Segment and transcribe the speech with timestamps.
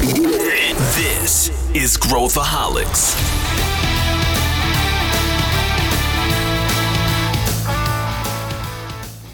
[0.00, 3.89] This is Growthaholics.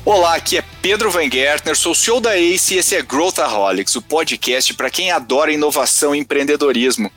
[0.07, 4.01] Olá, aqui é Pedro Van Gertner, sou CEO da ACE e esse é Growthaholics, o
[4.01, 7.11] podcast para quem adora inovação e empreendedorismo.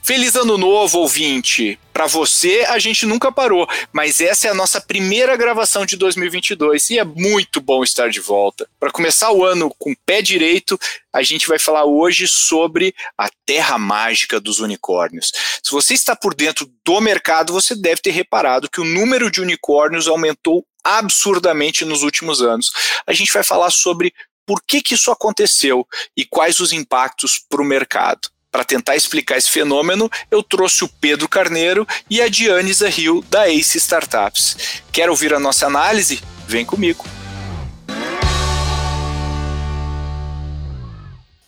[0.00, 1.76] Feliz ano novo, ouvinte!
[1.92, 6.90] Para você, a gente nunca parou, mas essa é a nossa primeira gravação de 2022
[6.90, 8.68] e é muito bom estar de volta.
[8.78, 10.78] Para começar o ano com o pé direito,
[11.12, 15.32] a gente vai falar hoje sobre a terra mágica dos unicórnios.
[15.60, 19.40] Se você está por dentro do mercado, você deve ter reparado que o número de
[19.40, 22.70] unicórnios aumentou absurdamente nos últimos anos.
[23.06, 24.14] A gente vai falar sobre
[24.46, 25.86] por que, que isso aconteceu
[26.16, 28.28] e quais os impactos para o mercado.
[28.50, 33.50] Para tentar explicar esse fenômeno, eu trouxe o Pedro Carneiro e a Diane Zahil, da
[33.50, 34.82] Ace Startups.
[34.92, 36.22] Quer ouvir a nossa análise?
[36.46, 37.04] Vem comigo.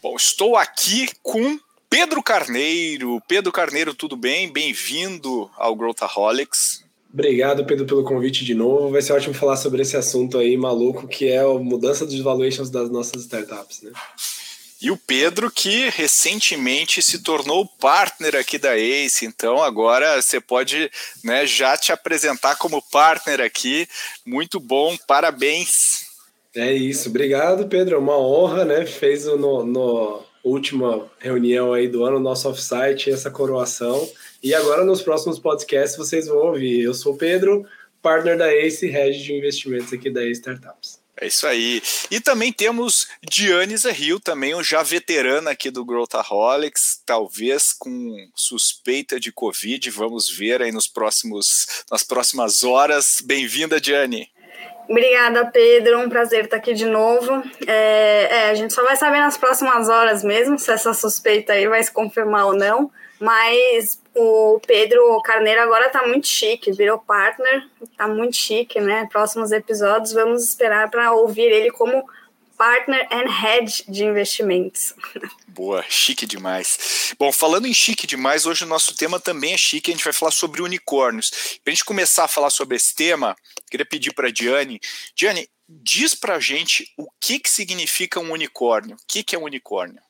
[0.03, 1.59] Bom, estou aqui com
[1.89, 3.23] Pedro Carneiro.
[3.27, 4.53] Pedro Carneiro, tudo bem?
[4.53, 6.85] Bem-vindo ao Growthaholics.
[7.13, 8.91] Obrigado, Pedro, pelo convite de novo.
[8.91, 12.71] Vai ser ótimo falar sobre esse assunto aí maluco, que é a mudança dos valuations
[12.71, 13.91] das nossas startups, né?
[14.81, 20.89] E o Pedro, que recentemente se tornou partner aqui da Ace, então agora você pode
[21.25, 23.89] né, já te apresentar como partner aqui.
[24.25, 26.07] Muito bom, parabéns.
[26.55, 27.97] É isso, obrigado, Pedro.
[27.97, 28.87] É uma honra, né?
[28.87, 34.09] Fez no, no última reunião aí do ano, nosso offsite, essa coroação.
[34.43, 36.83] E agora nos próximos podcasts vocês vão ouvir.
[36.83, 37.67] Eu sou o Pedro,
[38.01, 41.01] partner da Ace, head de investimentos aqui da Ace Startups.
[41.21, 41.83] É isso aí.
[42.13, 49.19] E também temos Diane Rio, também um já veterana aqui do Growthaholics, talvez com suspeita
[49.19, 49.91] de Covid.
[49.91, 53.21] Vamos ver aí nos próximos, nas próximas horas.
[53.25, 54.31] Bem-vinda, Diane.
[54.89, 55.99] Obrigada, Pedro.
[55.99, 57.43] Um prazer estar aqui de novo.
[57.67, 61.67] É, é, a gente só vai saber nas próximas horas mesmo se essa suspeita aí
[61.67, 62.93] vai se confirmar ou não.
[63.21, 69.09] Mas o Pedro Carneiro agora tá muito chique, virou partner, tá muito chique, né?
[69.11, 72.05] Próximos episódios vamos esperar para ouvir ele como
[72.59, 74.93] partner and head de investimentos.
[75.47, 77.15] Boa, chique demais.
[77.19, 80.13] Bom, falando em chique demais, hoje o nosso tema também é chique, a gente vai
[80.13, 81.31] falar sobre unicórnios.
[81.63, 83.37] Para a gente começar a falar sobre esse tema,
[83.71, 84.81] queria pedir para a Diane.
[85.15, 88.97] Diane, diz para a gente o que, que significa um unicórnio.
[88.97, 90.01] O que, que é um unicórnio?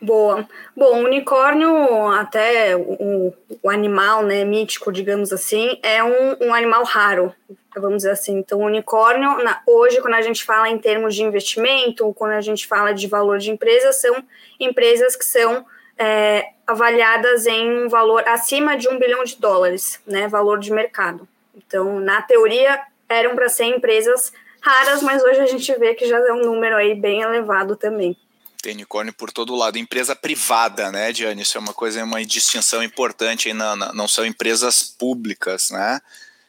[0.00, 0.46] Boa.
[0.76, 6.84] Bom, o unicórnio, até o, o animal né, mítico, digamos assim, é um, um animal
[6.84, 7.34] raro,
[7.74, 8.38] vamos dizer assim.
[8.38, 12.40] Então, o unicórnio, na, hoje, quando a gente fala em termos de investimento, quando a
[12.40, 14.22] gente fala de valor de empresa, são
[14.60, 15.64] empresas que são
[15.98, 21.26] é, avaliadas em um valor acima de um bilhão de dólares, né, valor de mercado.
[21.54, 26.18] Então, na teoria, eram para ser empresas raras, mas hoje a gente vê que já
[26.18, 28.16] é um número aí bem elevado também
[28.64, 29.78] tem unicórnio por todo lado.
[29.78, 31.42] Empresa privada, né, Diane?
[31.42, 36.00] Isso é uma coisa, uma distinção importante, na, na, não são empresas públicas, né?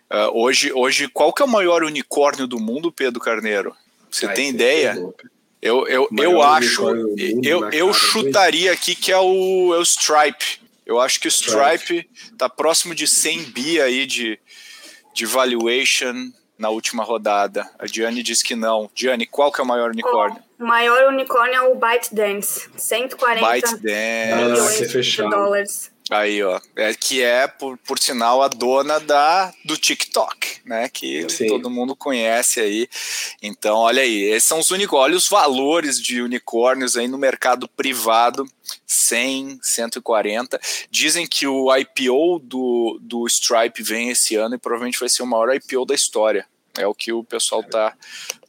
[0.10, 3.76] Uh, hoje, hoje, qual que é o maior unicórnio do mundo, Pedro Carneiro?
[4.10, 4.96] Você Ai, tem ideia?
[5.62, 6.88] Eu, eu, eu acho,
[7.44, 10.62] eu, eu chutaria aqui que é o, é o Stripe.
[10.86, 14.40] Eu acho que o Stripe está próximo de 100 bi aí de,
[15.14, 17.70] de valuation na última rodada.
[17.78, 18.90] A Diane disse que não.
[18.94, 20.42] Diane, qual que é o maior unicórnio?
[20.60, 24.82] O maior unicórnio é o ByteDance, 140 ByteDance.
[24.82, 25.96] milhões de dólares.
[26.10, 30.88] Aí, ó, é, que é, por, por sinal, a dona da, do TikTok, né?
[30.88, 31.48] Que Sim.
[31.48, 32.88] todo mundo conhece aí.
[33.42, 38.48] Então, olha aí, esses são os unicórnios, os valores de unicórnios aí no mercado privado,
[38.86, 40.60] 100, 140.
[40.90, 45.28] Dizem que o IPO do, do Stripe vem esse ano e provavelmente vai ser o
[45.28, 46.48] maior IPO da história.
[46.78, 47.96] É o que o pessoal tá,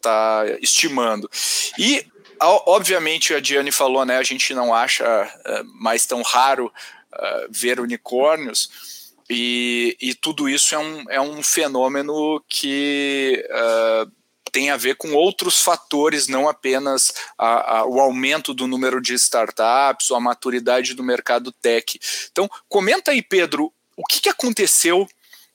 [0.00, 1.30] tá estimando.
[1.78, 2.04] E
[2.40, 4.18] obviamente a Diane falou, né?
[4.18, 9.14] A gente não acha uh, mais tão raro uh, ver unicórnios.
[9.28, 14.10] E, e, tudo isso é um, é um fenômeno que uh,
[14.56, 19.12] tem a ver com outros fatores, não apenas a, a, o aumento do número de
[19.12, 22.00] startups ou a maturidade do mercado tech.
[22.32, 25.06] Então, comenta aí, Pedro, o que, que aconteceu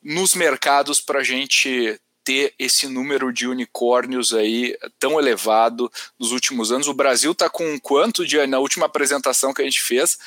[0.04, 6.72] nos mercados para a gente ter esse número de unicórnios aí tão elevado nos últimos
[6.72, 6.88] anos.
[6.88, 10.20] O Brasil está com quanto de na última apresentação que a gente fez?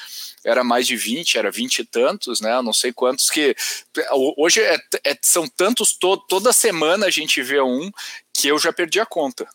[0.45, 2.61] Era mais de 20, era 20 e tantos, né?
[2.61, 3.55] não sei quantos que.
[4.37, 7.91] Hoje é, é, são tantos, to, toda semana a gente vê um
[8.35, 9.47] que eu já perdi a conta.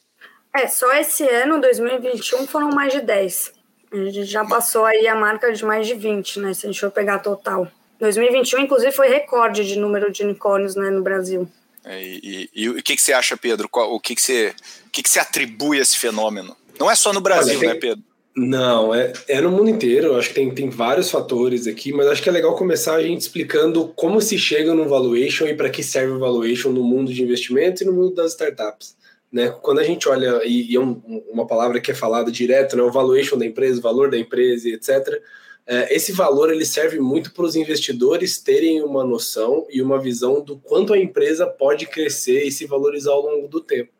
[0.55, 3.53] É, só esse ano, 2021, foram mais de 10.
[3.91, 6.53] A gente já passou aí a marca de mais de 20, né?
[6.53, 7.67] Se a gente for pegar total.
[7.99, 11.47] 2021, inclusive, foi recorde de número de unicórnios né, no Brasil.
[11.83, 13.67] É, e, e, e, o que, que você acha, Pedro?
[13.67, 14.53] Qual, o que, que, você,
[14.85, 16.55] o que, que você atribui a esse fenômeno?
[16.79, 18.03] Não é só no Brasil, Olha, tem, né, Pedro?
[18.35, 20.15] Não, é, é no mundo inteiro.
[20.15, 23.21] Acho que tem, tem vários fatores aqui, mas acho que é legal começar a gente
[23.21, 27.23] explicando como se chega no valuation e para que serve o valuation no mundo de
[27.23, 28.95] investimento e no mundo das startups.
[29.31, 29.49] Né?
[29.61, 32.83] Quando a gente olha, e, e é um, uma palavra que é falada direto, né?
[32.83, 35.21] o valuation da empresa, o valor da empresa, etc.
[35.67, 40.41] É, esse valor ele serve muito para os investidores terem uma noção e uma visão
[40.41, 43.91] do quanto a empresa pode crescer e se valorizar ao longo do tempo.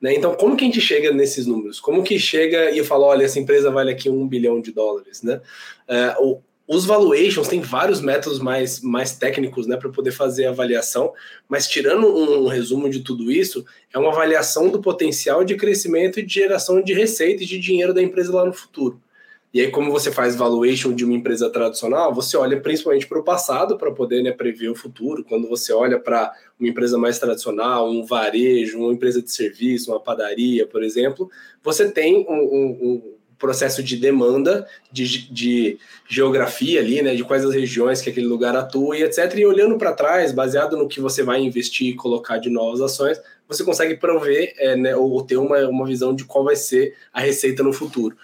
[0.00, 0.14] Né?
[0.14, 1.80] Então, como que a gente chega nesses números?
[1.80, 5.22] Como que chega e fala, olha, essa empresa vale aqui um bilhão de dólares?
[5.22, 5.40] Né?
[6.18, 11.12] O, os valuations tem vários métodos mais, mais técnicos né, para poder fazer a avaliação,
[11.48, 13.64] mas tirando um, um, resumo de tudo isso,
[13.94, 17.94] é uma avaliação do potencial de crescimento e de geração de receita e de dinheiro
[17.94, 19.00] da empresa lá no futuro.
[19.54, 23.24] E aí, como você faz valuation de uma empresa tradicional, você olha principalmente para o
[23.24, 25.24] passado para poder né, prever o futuro.
[25.24, 30.00] Quando você olha para uma empresa mais tradicional, um varejo, uma empresa de serviço, uma
[30.00, 31.30] padaria, por exemplo,
[31.62, 35.78] você tem um, um, um processo de demanda, de, de,
[36.08, 39.34] geografia ali, né, de quais as regiões que aquele lugar atua e etc.
[39.36, 43.20] E olhando para trás, baseado no que você vai investir e colocar de novas ações,
[43.48, 47.20] você consegue prover é, né, ou ter uma, uma visão de qual vai ser a
[47.20, 48.16] receita no futuro.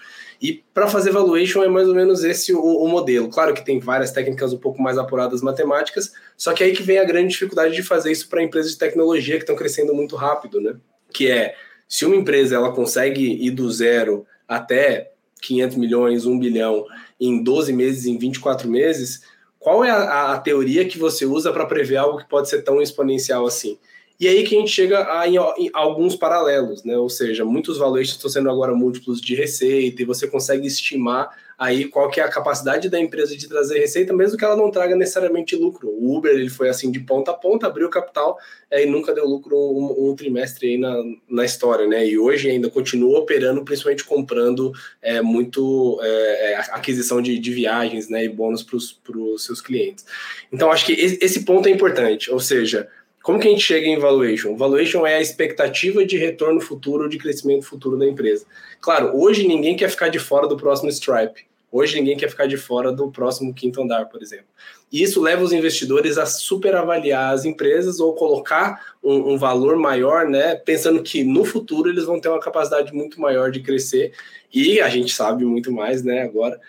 [0.43, 3.29] E para fazer valuation é mais ou menos esse o, o, modelo.
[3.29, 6.99] Claro que tem várias técnicas um pouco mais apuradas matemáticas, só que aí que vem
[6.99, 10.59] a grande dificuldade de fazer isso para empresas de tecnologia que estão crescendo muito rápido,
[10.59, 10.75] né?
[11.13, 11.55] Que é,
[11.87, 16.85] se uma empresa ela consegue ir do zero até 500 milhões, 1 bilhão
[17.17, 19.21] em 12 meses, em 24 meses,
[19.57, 22.81] qual é a, a teoria que você usa para prever algo que pode ser tão
[22.81, 23.79] exponencial assim?
[24.19, 26.97] E aí que a gente chega a, em, em alguns paralelos, né?
[26.97, 31.85] Ou seja, muitos valores estão sendo agora múltiplos de receita e você consegue estimar aí
[31.85, 34.95] qual que é a capacidade da empresa de trazer receita, mesmo que ela não traga
[34.95, 35.89] necessariamente lucro.
[35.89, 38.37] O Uber ele foi assim de ponta a ponta, abriu capital
[38.69, 40.95] é, e nunca deu lucro um, um, trimestre aí na,
[41.29, 42.05] na história, né?
[42.05, 48.09] E hoje ainda continua operando, principalmente comprando é, muito é, é aquisição de, de viagens,
[48.09, 48.25] né?
[48.25, 48.77] E bônus para
[49.17, 50.05] os seus clientes.
[50.51, 52.89] Então acho que esse ponto é importante, ou seja,
[53.23, 54.57] como que a gente chega em valuation?
[54.57, 58.45] Valuation é a expectativa de retorno futuro, de crescimento futuro da empresa.
[58.81, 61.45] Claro, hoje ninguém quer ficar de fora do próximo Stripe.
[61.75, 64.45] Hoje ninguém quer ficar de fora do próximo quinto andar, por exemplo.
[64.91, 70.29] E isso leva os investidores a superavaliar as empresas ou colocar um, um, valor maior,
[70.29, 70.53] né?
[70.53, 74.13] Pensando que no futuro eles vão ter uma capacidade muito maior de crescer.
[74.53, 76.21] E a gente sabe muito mais, né?
[76.21, 76.61] Agora,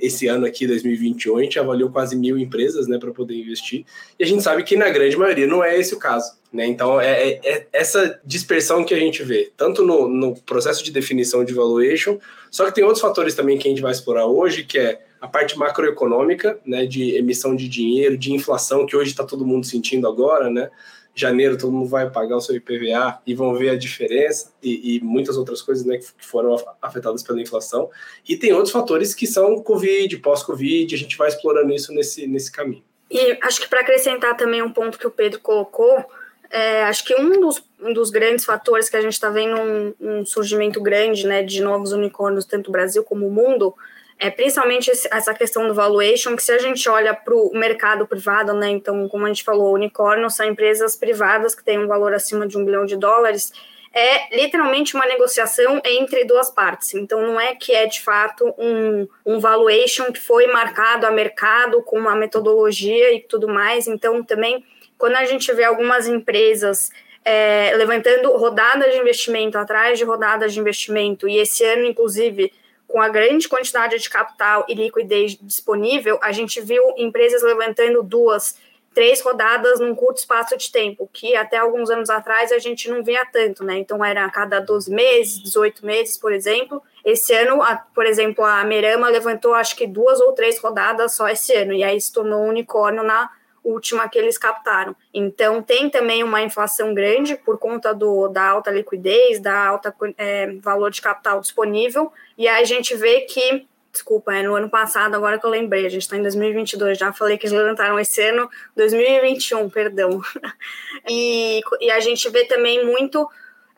[0.00, 3.84] esse ano aqui, 2021, a gente avaliou quase mil empresas, né, para poder investir.
[4.18, 6.39] E a gente sabe que na grande maioria não é esse o caso.
[6.52, 6.66] Né?
[6.66, 10.90] Então, é, é, é essa dispersão que a gente vê, tanto no, no processo de
[10.90, 12.18] definição de valuation,
[12.50, 15.28] só que tem outros fatores também que a gente vai explorar hoje, que é a
[15.28, 20.08] parte macroeconômica, né, de emissão de dinheiro, de inflação, que hoje está todo mundo sentindo
[20.08, 20.70] agora, né?
[21.14, 25.00] Janeiro todo mundo vai pagar o seu IPVA e vão ver a diferença e, e
[25.00, 27.90] muitas outras coisas né, que foram afetadas pela inflação.
[28.28, 32.50] E tem outros fatores que são Covid, pós-Covid, a gente vai explorando isso nesse, nesse
[32.50, 32.82] caminho.
[33.10, 36.04] E acho que para acrescentar também um ponto que o Pedro colocou,
[36.50, 39.94] é, acho que um dos, um dos grandes fatores que a gente está vendo um,
[40.00, 43.74] um surgimento grande né, de novos unicórnios, tanto no Brasil como no mundo,
[44.18, 48.52] é principalmente essa questão do valuation, que se a gente olha para o mercado privado,
[48.52, 52.46] né, então, como a gente falou, unicórnio são empresas privadas que têm um valor acima
[52.46, 53.52] de um bilhão de dólares,
[53.92, 56.94] é literalmente uma negociação entre duas partes.
[56.94, 61.82] Então, não é que é de fato um, um valuation que foi marcado a mercado
[61.82, 63.88] com uma metodologia e tudo mais.
[63.88, 64.64] Então, também,
[65.00, 66.90] quando a gente vê algumas empresas
[67.24, 72.52] é, levantando rodadas de investimento atrás de rodadas de investimento, e esse ano, inclusive,
[72.86, 78.58] com a grande quantidade de capital e liquidez disponível, a gente viu empresas levantando duas,
[78.92, 83.02] três rodadas num curto espaço de tempo, que até alguns anos atrás a gente não
[83.02, 83.78] via tanto, né?
[83.78, 86.82] Então era a cada 12 meses, 18 meses, por exemplo.
[87.02, 91.26] Esse ano, a, por exemplo, a Merama levantou acho que duas ou três rodadas só
[91.26, 93.30] esse ano, e aí se tornou um unicórnio na
[93.62, 94.94] última que eles captaram.
[95.12, 100.52] Então, tem também uma inflação grande por conta do, da alta liquidez, da alta é,
[100.60, 105.14] valor de capital disponível, e aí a gente vê que, desculpa, é no ano passado,
[105.14, 108.22] agora que eu lembrei, a gente está em 2022, já falei que eles levantaram esse
[108.22, 110.20] ano, 2021, perdão.
[111.08, 113.28] e, e a gente vê também muito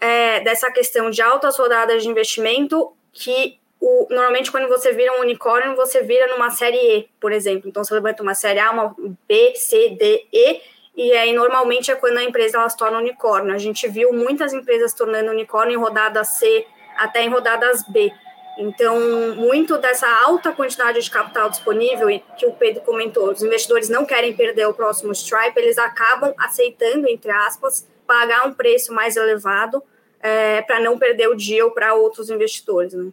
[0.00, 5.22] é, dessa questão de altas rodadas de investimento que o, normalmente quando você vira um
[5.22, 7.68] unicórnio, você vira numa série E, por exemplo.
[7.68, 8.94] Então você levanta uma série A, uma
[9.26, 10.60] B, C, D, E,
[10.96, 13.52] e aí normalmente é quando a empresa ela se torna unicórnio.
[13.52, 16.64] A gente viu muitas empresas tornando unicórnio em rodadas C,
[16.96, 18.12] até em rodadas B.
[18.56, 19.00] Então,
[19.34, 24.04] muito dessa alta quantidade de capital disponível, e que o Pedro comentou, os investidores não
[24.04, 29.82] querem perder o próximo Stripe, eles acabam aceitando, entre aspas, pagar um preço mais elevado
[30.20, 32.92] é, para não perder o deal para outros investidores.
[32.92, 33.10] Né?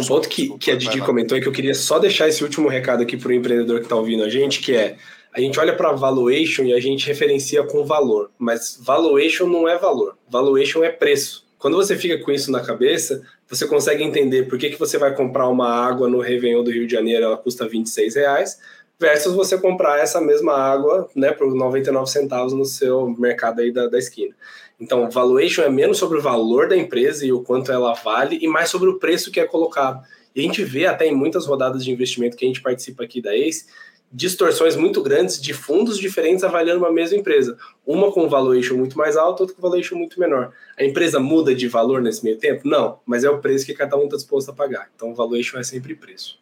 [0.00, 2.68] Um ponto que, que a Didi comentou é que eu queria só deixar esse último
[2.68, 4.96] recado aqui para o empreendedor que está ouvindo a gente, que é
[5.32, 9.76] a gente olha para valuation e a gente referencia com valor, mas valuation não é
[9.76, 11.44] valor, valuation é preço.
[11.58, 15.14] Quando você fica com isso na cabeça, você consegue entender por que, que você vai
[15.14, 18.58] comprar uma água no Réveillon do Rio de Janeiro, ela custa 26 reais,
[18.98, 23.88] versus você comprar essa mesma água né, por 99 centavos no seu mercado aí da,
[23.88, 24.34] da esquina.
[24.78, 28.46] Então, valuation é menos sobre o valor da empresa e o quanto ela vale, e
[28.46, 30.04] mais sobre o preço que é colocado.
[30.34, 33.22] E a gente vê até em muitas rodadas de investimento que a gente participa aqui
[33.22, 33.66] da ACE,
[34.12, 37.56] distorções muito grandes de fundos diferentes avaliando uma mesma empresa.
[37.86, 40.52] Uma com valuation muito mais alto, outra com valuation muito menor.
[40.78, 42.68] A empresa muda de valor nesse meio tempo?
[42.68, 44.90] Não, mas é o preço que cada um está disposto a pagar.
[44.94, 46.38] Então, valuation é sempre preço.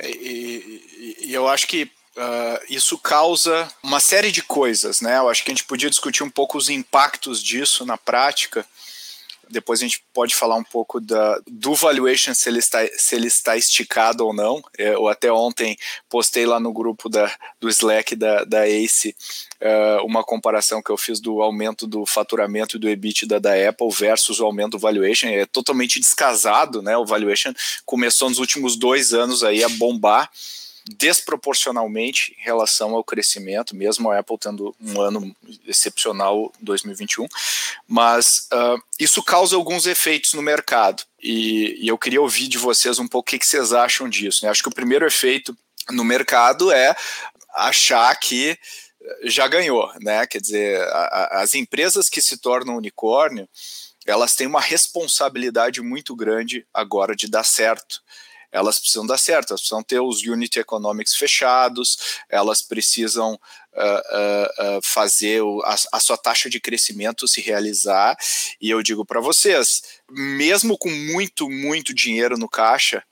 [0.00, 0.06] E,
[1.20, 5.18] e, e eu acho que Uh, isso causa uma série de coisas, né?
[5.18, 8.66] Eu acho que a gente podia discutir um pouco os impactos disso na prática.
[9.48, 13.28] Depois a gente pode falar um pouco da, do valuation, se ele, está, se ele
[13.28, 14.60] está esticado ou não.
[14.76, 19.14] Eu até ontem postei lá no grupo da, do Slack da, da ACE
[19.62, 23.90] uh, uma comparação que eu fiz do aumento do faturamento e do EBITDA da Apple
[23.92, 25.28] versus o aumento do valuation.
[25.28, 26.96] É totalmente descasado, né?
[26.96, 27.54] O valuation
[27.86, 30.28] começou nos últimos dois anos aí a bombar
[30.88, 35.34] desproporcionalmente em relação ao crescimento, mesmo a Apple tendo um ano
[35.66, 37.26] excepcional 2021,
[37.86, 42.98] mas uh, isso causa alguns efeitos no mercado e, e, eu queria ouvir de vocês
[42.98, 44.44] um pouco o que, que vocês acham disso.
[44.44, 44.50] Né?
[44.50, 45.56] Acho que o primeiro efeito
[45.90, 46.94] no mercado é
[47.54, 48.56] achar que
[49.24, 50.26] já ganhou, né?
[50.26, 53.48] Quer dizer, a, a, as empresas que se tornam unicórnio,
[54.06, 58.00] elas têm uma responsabilidade muito grande agora de dar certo
[58.50, 64.78] elas precisam dar certo, elas precisam ter os unit economics fechados, elas precisam uh, uh,
[64.78, 68.16] uh, fazer o, a, a, sua taxa de crescimento se realizar.
[68.60, 73.02] E eu digo para vocês, mesmo com muito, muito dinheiro no caixa,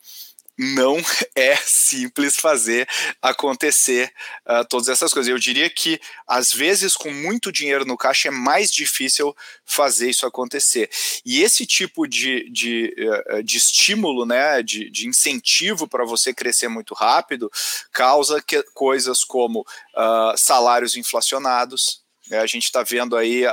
[0.58, 0.96] não
[1.34, 2.88] é simples fazer
[3.20, 4.12] acontecer
[4.46, 5.30] uh, todas essas coisas.
[5.30, 10.26] Eu diria que, às vezes, com muito dinheiro no caixa, é mais difícil fazer isso
[10.26, 10.90] acontecer.
[11.24, 16.68] E esse tipo de, de, uh, de estímulo, né, de, de incentivo para você crescer
[16.68, 17.50] muito rápido,
[17.92, 23.44] causa que, coisas como uh, salários inflacionados, né, a gente está vendo aí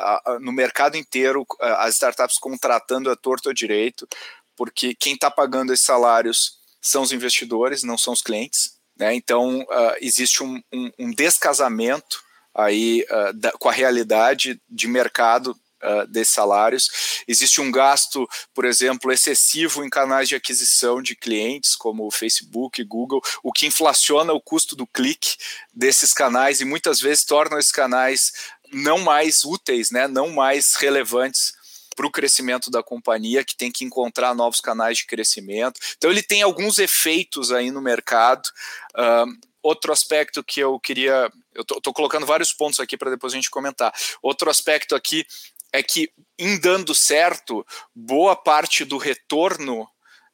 [0.41, 4.07] no mercado inteiro as startups contratando a torto ou direito,
[4.55, 8.73] porque quem está pagando esses salários são os investidores, não são os clientes.
[8.97, 9.15] Né?
[9.15, 12.21] Então, uh, existe um, um, um, descasamento
[12.53, 17.23] aí uh, da, com a realidade de mercado uh, desses salários.
[17.27, 22.83] Existe um gasto, por exemplo, excessivo em canais de aquisição de clientes, como o Facebook,
[22.83, 25.37] Google, o que inflaciona o custo do clique
[25.73, 28.31] desses canais e muitas vezes torna esses canais
[28.71, 31.53] não mais úteis, né, não mais relevantes
[31.95, 35.79] para o crescimento da companhia, que tem que encontrar novos canais de crescimento.
[35.97, 38.47] Então, ele tem alguns efeitos aí no mercado.
[38.95, 39.31] Uh,
[39.61, 41.31] outro aspecto que eu queria.
[41.53, 43.93] Eu estou colocando vários pontos aqui para depois a gente comentar.
[44.21, 45.25] Outro aspecto aqui
[45.71, 49.81] é que, em dando certo, boa parte do retorno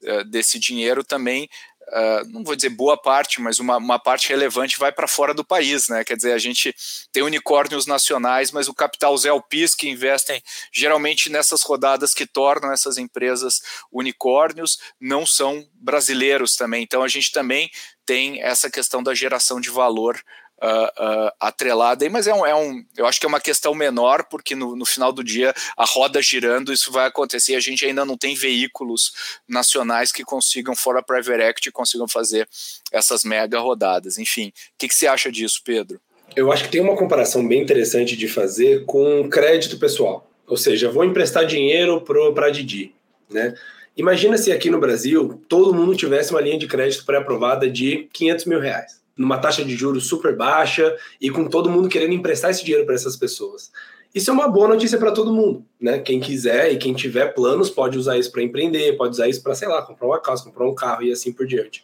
[0.03, 1.49] uh, desse dinheiro também
[1.91, 5.43] Uh, não vou dizer boa parte, mas uma, uma parte relevante vai para fora do
[5.43, 6.03] país, né?
[6.03, 6.75] Quer dizer, a gente
[7.11, 10.41] tem unicórnios nacionais, mas o capital Zelpis que investem
[10.71, 13.59] geralmente nessas rodadas que tornam essas empresas
[13.91, 16.83] unicórnios não são brasileiros também.
[16.83, 17.71] Então a gente também
[18.05, 20.21] tem essa questão da geração de valor
[20.61, 23.73] uh, uh, atrelada aí, mas é um, é um, eu acho que é uma questão
[23.73, 27.55] menor, porque no, no final do dia, a roda girando, isso vai acontecer.
[27.55, 29.13] A gente ainda não tem veículos
[29.47, 32.47] nacionais que consigam, fora Private Equity, consigam fazer
[32.91, 34.17] essas mega rodadas.
[34.17, 35.99] Enfim, o que, que você acha disso, Pedro?
[36.35, 40.29] Eu acho que tem uma comparação bem interessante de fazer com crédito pessoal.
[40.45, 42.93] Ou seja, vou emprestar dinheiro para a Didi,
[43.29, 43.55] né?
[43.97, 48.45] Imagina se aqui no Brasil todo mundo tivesse uma linha de crédito pré-aprovada de 500
[48.45, 52.63] mil reais numa taxa de juros super baixa e com todo mundo querendo emprestar esse
[52.63, 53.69] dinheiro para essas pessoas.
[54.15, 55.99] Isso é uma boa notícia para todo mundo, né?
[55.99, 59.53] Quem quiser e quem tiver planos pode usar isso para empreender, pode usar isso para,
[59.53, 61.83] sei lá, comprar uma casa, comprar um carro e assim por diante.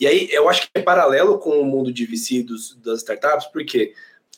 [0.00, 3.48] E aí eu acho que é paralelo com o mundo de VC dos, das startups,
[3.52, 3.92] porque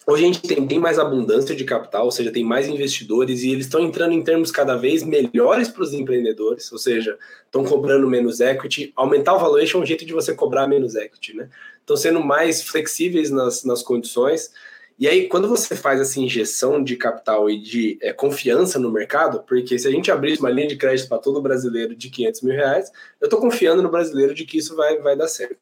[0.06, 3.50] hoje a gente tem bem mais abundância de capital, ou seja, tem mais investidores e
[3.50, 8.08] eles estão entrando em termos cada vez melhores para os empreendedores, ou seja, estão cobrando
[8.08, 8.92] menos equity.
[8.96, 11.48] Aumentar o valuation é um jeito de você cobrar menos equity, né?
[11.80, 14.50] Estão sendo mais flexíveis nas, nas condições.
[14.98, 19.42] E aí, quando você faz essa injeção de capital e de é, confiança no mercado,
[19.48, 22.54] porque se a gente abrir uma linha de crédito para todo brasileiro de 500 mil
[22.54, 25.56] reais, eu estou confiando no brasileiro de que isso vai, vai dar certo.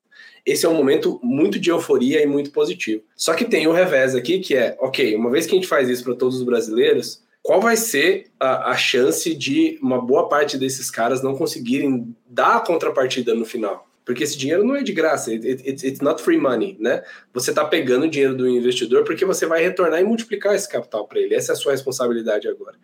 [0.45, 3.03] Esse é um momento muito de euforia e muito positivo.
[3.15, 5.89] Só que tem o revés aqui, que é, ok, uma vez que a gente faz
[5.89, 10.59] isso para todos os brasileiros, qual vai ser a, a, chance de uma boa parte
[10.59, 13.88] desses caras não conseguirem dar a contrapartida no final?
[14.09, 17.03] Porque esse dinheiro não é de graça, it, it, it's not free money, né?
[17.35, 21.07] Você está pegando o dinheiro do investidor porque você vai retornar e multiplicar esse capital
[21.07, 21.35] para ele.
[21.35, 22.77] Essa é a sua responsabilidade agora.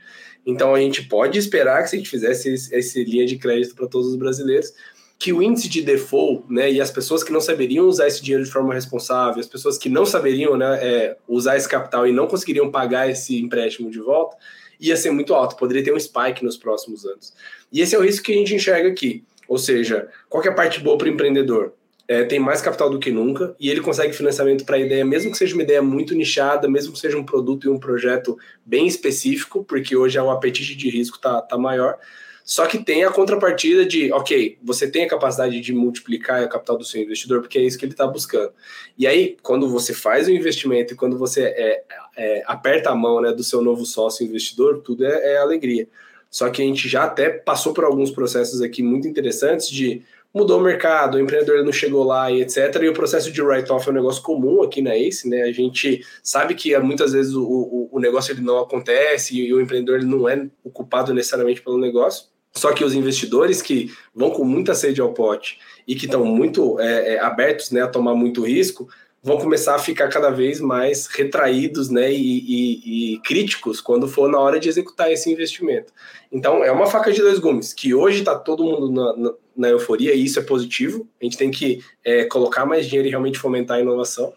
[0.45, 3.75] Então a gente pode esperar que se a gente fizesse esse, esse linha de crédito
[3.75, 4.75] para todos os brasileiros,
[5.19, 8.45] que o índice de default, né, e as pessoas que não saberiam usar esse dinheiro
[8.45, 12.26] de forma responsável, as pessoas que não saberiam né, é, usar esse capital e não
[12.26, 14.37] conseguiriam pagar esse empréstimo de volta,
[14.78, 17.33] ia ser muito alto, poderia ter um spike nos próximos anos.
[17.73, 19.25] E esse é o risco que a gente enxerga aqui.
[19.49, 21.73] Ou seja, qual é a parte boa para o empreendedor?
[22.07, 25.31] É, tem mais capital do que nunca e ele consegue financiamento para a ideia, mesmo
[25.31, 28.87] que seja uma ideia muito nichada, mesmo que seja um produto e um projeto bem
[28.87, 31.99] específico, porque hoje o apetite de risco está tá maior
[32.45, 36.77] só que tem a contrapartida de, ok, você tem a capacidade de multiplicar a capital
[36.77, 38.53] do seu investidor, porque é isso que ele está buscando.
[38.99, 41.85] E aí, quando você faz o investimento e quando você é,
[42.15, 45.89] é, aperta a mão né, do seu novo sócio investidor, tudo é, é alegria.
[46.35, 50.03] Só que a gente já até passou por alguns processos aqui muito interessantes de
[50.35, 52.75] mudou o mercado, o empreendedor não chegou lá e etc.
[52.83, 55.43] E o processo de write-off é um negócio comum aqui na ACE, né?
[55.43, 59.61] A gente sabe que muitas vezes o, o, o negócio ele não acontece e o
[59.61, 62.26] empreendedor ele não é ocupado necessariamente pelo negócio.
[62.53, 66.81] Só que os investidores que vão com muita sede ao pote e que estão muito
[66.81, 68.88] é, abertos né, a tomar muito risco,
[69.25, 74.31] vão começar a ficar cada vez mais retraídos né, e, e, e, críticos quando for
[74.31, 75.90] na hora de executar esse investimento.
[76.31, 79.69] Então, é uma faca de dois gumes, que hoje está todo mundo na, na, na,
[79.71, 81.09] euforia, e isso é positivo.
[81.19, 84.31] A gente tem que é, colocar mais dinheiro e realmente fomentar a inovação.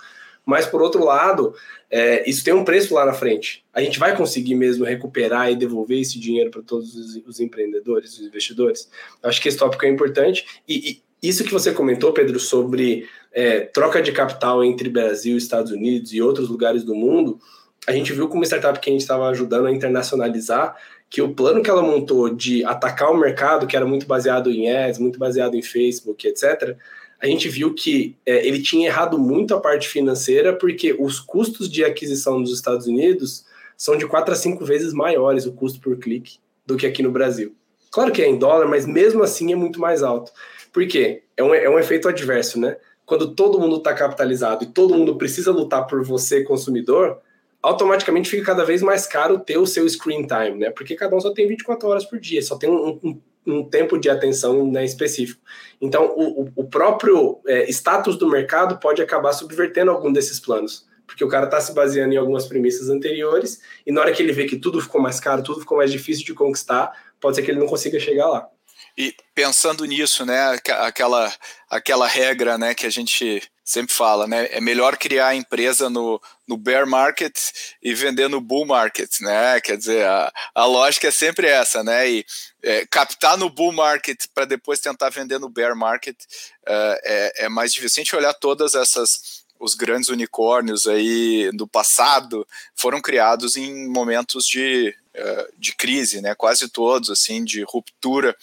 [0.45, 1.53] Mas, por outro lado,
[1.91, 3.65] é, isso tem um preço lá na frente.
[3.73, 8.13] A gente vai conseguir mesmo recuperar e devolver esse dinheiro para todos os, os, empreendedores,
[8.13, 8.89] os investidores?
[9.21, 10.45] Acho que esse tópico é importante.
[10.65, 15.71] E, e isso que você comentou, Pedro, sobre é, troca de capital entre Brasil, Estados
[15.71, 17.39] Unidos e outros lugares do mundo,
[17.87, 20.75] a gente viu como startup que a gente estava ajudando a internacionalizar,
[21.09, 24.69] que o plano que ela montou de atacar o mercado, que era muito baseado em
[24.69, 26.75] ads, muito baseado em Facebook, etc.,
[27.19, 31.69] a gente viu que é, ele tinha errado muito a parte financeira, porque os custos
[31.69, 35.97] de aquisição nos Estados Unidos são de 4 a 5 vezes maiores o custo por
[35.97, 37.55] clique do que aqui no Brasil.
[37.89, 40.31] Claro que é em dólar, mas mesmo assim é muito mais alto.
[40.71, 41.23] Por quê?
[41.35, 42.77] É um, é um efeito adverso, né?
[43.05, 47.19] Quando todo mundo está capitalizado e todo mundo precisa lutar por você, consumidor,
[47.61, 50.69] automaticamente fica cada vez mais caro ter o seu screen time, né?
[50.71, 53.97] Porque cada um só tem 24 horas por dia, só tem um, um um tempo
[53.97, 55.41] de atenção né, específico.
[55.79, 61.23] Então, o, o próprio é, status do mercado pode acabar subvertendo algum desses planos, porque
[61.23, 64.45] o cara está se baseando em algumas premissas anteriores, e na hora que ele vê
[64.45, 67.59] que tudo ficou mais caro, tudo ficou mais difícil de conquistar, pode ser que ele
[67.59, 68.49] não consiga chegar lá.
[68.97, 71.31] E pensando nisso, né, aquela,
[71.69, 74.47] aquela regra né, que a gente sempre fala, né?
[74.51, 77.37] É melhor criar a empresa no, no bear market
[77.83, 79.59] e vender no bull market, né?
[79.59, 82.09] Quer dizer, a, a lógica é sempre essa, né?
[82.09, 82.25] E
[82.63, 87.49] é, captar no bull market para depois tentar vender no bear market uh, é, é
[87.49, 87.95] mais difícil.
[87.95, 93.87] Se a gente olhar todas essas os grandes unicórnios aí do passado foram criados em
[93.89, 96.33] momentos de, uh, de crise, né?
[96.35, 98.33] Quase todos, assim, de ruptura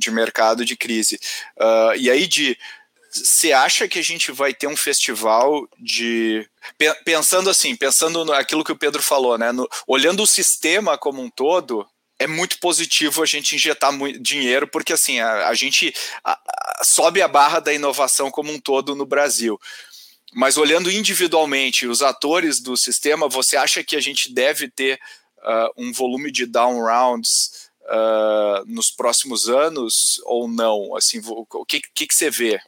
[0.00, 1.20] de mercado de crise.
[1.56, 2.58] Uh, e aí de
[3.10, 6.48] você acha que a gente vai ter um festival de.
[7.04, 9.50] Pensando assim, pensando naquilo que o Pedro falou, né?
[9.50, 11.86] No, olhando o sistema como um todo,
[12.20, 17.20] é muito positivo a gente injetar dinheiro, porque assim, a, a gente a, a, sobe
[17.20, 19.60] a barra da inovação como um todo no Brasil.
[20.32, 25.00] Mas olhando individualmente os atores do sistema, você acha que a gente deve ter
[25.38, 30.96] uh, um volume de down rounds uh, nos próximos anos ou não?
[30.96, 32.60] Assim, o que, que, que você vê?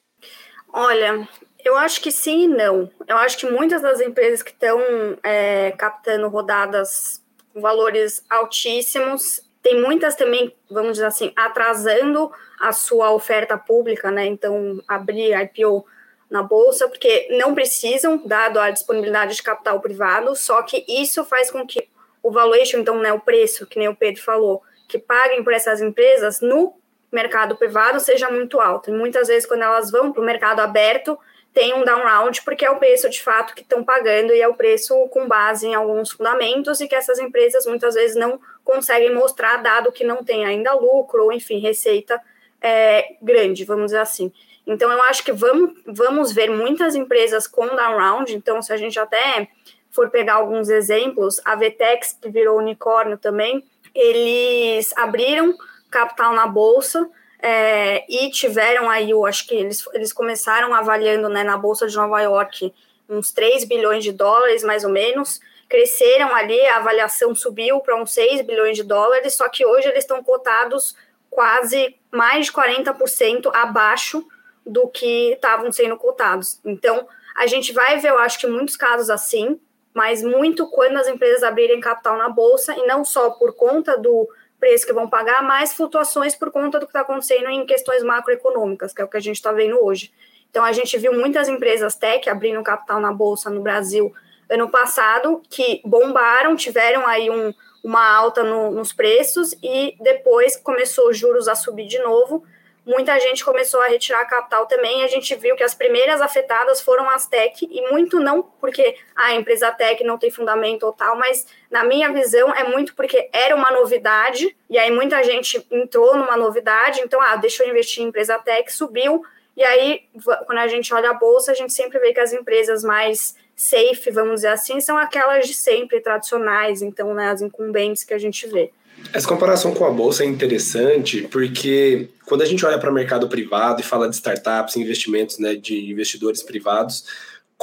[0.72, 1.28] Olha,
[1.64, 2.90] eu acho que sim e não.
[3.06, 4.80] Eu acho que muitas das empresas que estão
[5.22, 13.12] é, captando rodadas com valores altíssimos, tem muitas também, vamos dizer assim, atrasando a sua
[13.12, 14.26] oferta pública, né?
[14.26, 15.86] Então, abrir IPO
[16.28, 21.50] na bolsa, porque não precisam, dado a disponibilidade de capital privado, só que isso faz
[21.50, 21.88] com que
[22.22, 25.80] o valuation, então, né, o preço, que nem o Pedro falou, que paguem por essas
[25.80, 26.74] empresas no
[27.10, 28.90] mercado privado seja muito alto.
[28.90, 31.18] E muitas vezes, quando elas vão para o mercado aberto,
[31.54, 34.46] tem um down round, porque é o preço de fato que estão pagando e é
[34.46, 39.14] o preço com base em alguns fundamentos e que essas empresas muitas vezes não conseguem
[39.14, 42.20] mostrar, dado que não tem ainda lucro ou, enfim, receita
[42.60, 44.30] é, grande, vamos dizer assim.
[44.66, 48.34] Então, eu acho que vamos, vamos ver muitas empresas com down round.
[48.34, 49.48] Então, se a gente até
[49.90, 55.56] for pegar alguns exemplos, a Vtex, que virou unicórnio também, eles abriram
[55.90, 57.08] capital na bolsa
[57.42, 61.96] é, e tiveram aí, eu acho que eles, eles começaram avaliando né, na bolsa de
[61.96, 62.72] Nova York
[63.08, 65.40] uns 3 bilhões de dólares, mais ou menos.
[65.68, 70.04] Cresceram ali, a avaliação subiu para uns 6 bilhões de dólares, só que hoje eles
[70.04, 70.96] estão cotados
[71.28, 74.24] quase mais de 40% abaixo
[74.64, 76.60] do que estavam sendo cotados.
[76.64, 79.58] Então, a gente vai ver, eu acho que muitos casos assim,
[79.94, 84.28] mas muito quando as empresas abrirem capital na bolsa e não só por conta do
[84.58, 88.92] preço que vão pagar, mas flutuações por conta do que está acontecendo em questões macroeconômicas,
[88.92, 90.12] que é o que a gente está vendo hoje.
[90.50, 94.14] Então, a gente viu muitas empresas tech abrindo capital na bolsa no Brasil
[94.48, 97.52] ano passado, que bombaram, tiveram aí um,
[97.82, 102.44] uma alta no, nos preços e depois começou os juros a subir de novo
[102.84, 105.04] muita gente começou a retirar capital também.
[105.04, 109.34] A gente viu que as primeiras afetadas foram as tech, e muito não porque a
[109.34, 113.54] empresa tech não tem fundamento ou tal, mas na minha visão é muito porque era
[113.54, 118.08] uma novidade, e aí muita gente entrou numa novidade, então, ah, deixa eu investir em
[118.08, 119.24] empresa tech, subiu,
[119.56, 120.02] e aí
[120.46, 124.10] quando a gente olha a bolsa, a gente sempre vê que as empresas mais safe,
[124.10, 128.46] vamos dizer assim, são aquelas de sempre, tradicionais, então, né, as incumbentes que a gente
[128.46, 128.72] vê.
[129.12, 133.28] Essa comparação com a bolsa é interessante porque quando a gente olha para o mercado
[133.28, 137.04] privado e fala de startups, investimentos né, de investidores privados,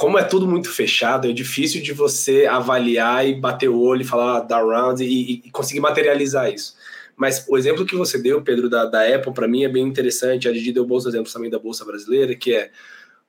[0.00, 4.04] como é tudo muito fechado, é difícil de você avaliar e bater o olho e
[4.04, 6.74] falar ah, da round e, e, conseguir materializar isso.
[7.16, 10.48] Mas o exemplo que você deu, Pedro, da, da Apple, para mim é bem interessante.
[10.48, 12.70] A Didi deu bons exemplos também da Bolsa Brasileira, que é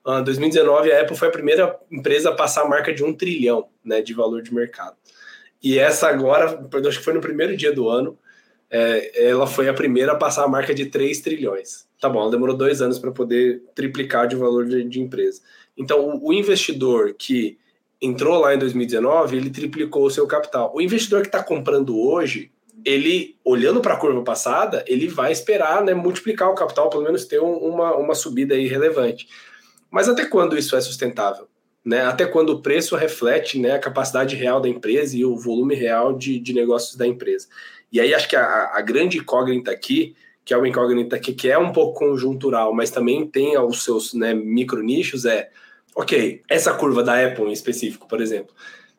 [0.07, 3.13] em uh, 2019 a Apple foi a primeira empresa a passar a marca de um
[3.13, 4.95] trilhão né, de valor de mercado.
[5.61, 8.17] E essa agora, acho que foi no primeiro dia do ano,
[8.69, 11.85] é, ela foi a primeira a passar a marca de 3 trilhões.
[11.99, 15.41] Tá bom, ela demorou dois anos para poder triplicar de valor de, de empresa.
[15.77, 17.59] Então, o, o, investidor que
[18.01, 20.71] entrou lá em 2019, ele triplicou o seu capital.
[20.73, 22.51] O investidor que está comprando hoje,
[22.83, 27.25] ele, olhando para a curva passada, ele vai esperar né, multiplicar o capital, pelo menos
[27.25, 29.27] ter um, uma, uma subida aí relevante.
[29.91, 31.47] Mas até quando isso é sustentável?
[31.83, 35.75] Né, até quando o preço reflete né, a capacidade real da empresa e o volume
[35.75, 37.47] real de, de negócios da empresa.
[37.91, 40.15] E aí acho que a, a grande incógnita aqui,
[40.45, 44.13] que é uma incógnita aqui que é um pouco conjuntural, mas também tem os seus
[44.13, 45.49] né, micro nichos, é,
[45.95, 48.53] ok, essa curva da Apple em específico, por exemplo,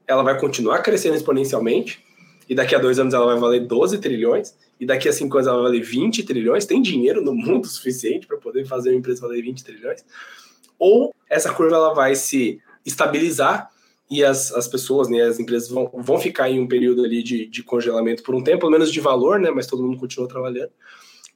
[0.06, 2.04] ela vai continuar crescendo exponencialmente,
[2.48, 5.46] e daqui a dois anos ela vai valer 12 trilhões, e daqui a cinco anos
[5.46, 9.22] ela vai valer 20 trilhões, tem dinheiro no mundo suficiente para poder fazer uma empresa
[9.22, 10.04] valer 20 trilhões,
[10.78, 13.70] ou essa curva ela vai se estabilizar
[14.10, 17.46] e as, as pessoas, né, as empresas vão, vão ficar em um período ali de,
[17.46, 20.70] de congelamento por um tempo, pelo menos de valor, né, mas todo mundo continua trabalhando.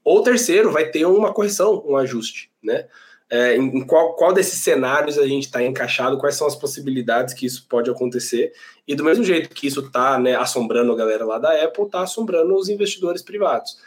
[0.04, 2.86] Ou terceiro, vai ter uma correção, um ajuste, né?
[3.28, 7.44] É, em qual, qual desses cenários a gente está encaixado, quais são as possibilidades que
[7.44, 8.52] isso pode acontecer,
[8.86, 12.02] e do mesmo jeito que isso está né, assombrando a galera lá da Apple, está
[12.02, 13.78] assombrando os investidores privados.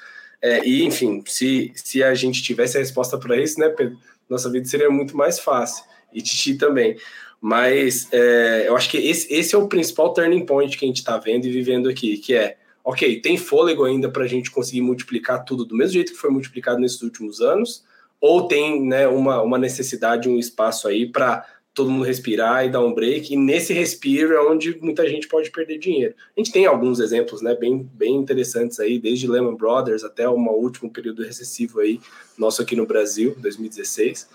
[0.41, 3.97] É, e, enfim, se, se a gente tivesse a resposta para isso, né, Pedro,
[4.29, 6.97] nossa vida seria muito mais fácil, e Titi também.
[7.41, 10.97] Mas é, eu acho que esse, esse é o principal turning point que a gente
[10.97, 14.81] está vendo e vivendo aqui, que é, ok, tem fôlego ainda para a gente conseguir
[14.81, 17.83] multiplicar tudo do mesmo jeito que foi multiplicado nesses últimos anos,
[18.19, 22.81] ou tem né, uma, uma necessidade, um espaço aí para todo mundo respirar e dar
[22.81, 26.13] um break, e nesse respiro é onde muita gente pode perder dinheiro.
[26.35, 30.49] A gente tem alguns exemplos né, bem, bem interessantes aí, desde Lehman Brothers até um
[30.49, 32.01] último período recessivo aí,
[32.37, 34.27] nosso aqui no Brasil, 2016.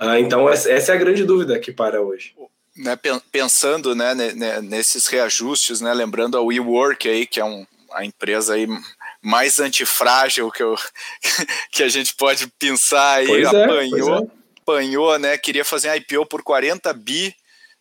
[0.00, 2.34] Ah, então, essa é a grande dúvida que para hoje.
[2.74, 2.98] Né,
[3.30, 4.14] pensando né,
[4.62, 8.66] nesses reajustes, né, lembrando a WeWork aí, que é um, a empresa aí
[9.20, 10.74] mais antifrágil que, eu,
[11.70, 14.26] que a gente pode pensar aí, pois apanhou, é, é.
[14.62, 17.36] apanhou, né, queria fazer um IPO por 40 bi,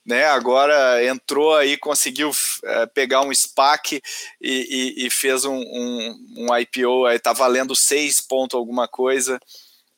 [0.06, 2.32] né, agora entrou aí, conseguiu
[2.66, 4.02] é, pegar um SPAC
[4.42, 9.40] e, e, e fez um, um, um, IPO, aí tá valendo 6 ponto alguma coisa,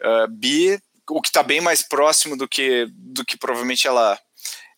[0.03, 0.79] uh, bi,
[1.11, 4.19] o que está bem mais próximo do que, do que provavelmente ela,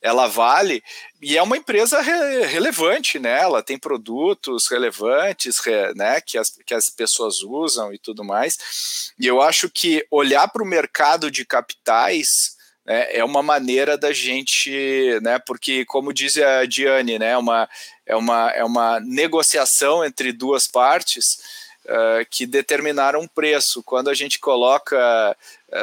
[0.03, 0.83] ela vale,
[1.21, 3.39] e é uma empresa re, relevante, né?
[3.39, 6.19] Ela tem produtos relevantes, re, né?
[6.19, 9.13] Que as, que as pessoas usam e tudo mais.
[9.17, 14.11] E eu acho que olhar para o mercado de capitais né, é uma maneira da
[14.11, 15.39] gente, né?
[15.39, 17.37] Porque, como diz a Diane, né?
[17.37, 17.69] Uma,
[18.05, 21.63] é, uma, é uma negociação entre duas partes.
[21.85, 23.83] Uh, que determinaram um preço.
[23.83, 25.35] Quando a gente coloca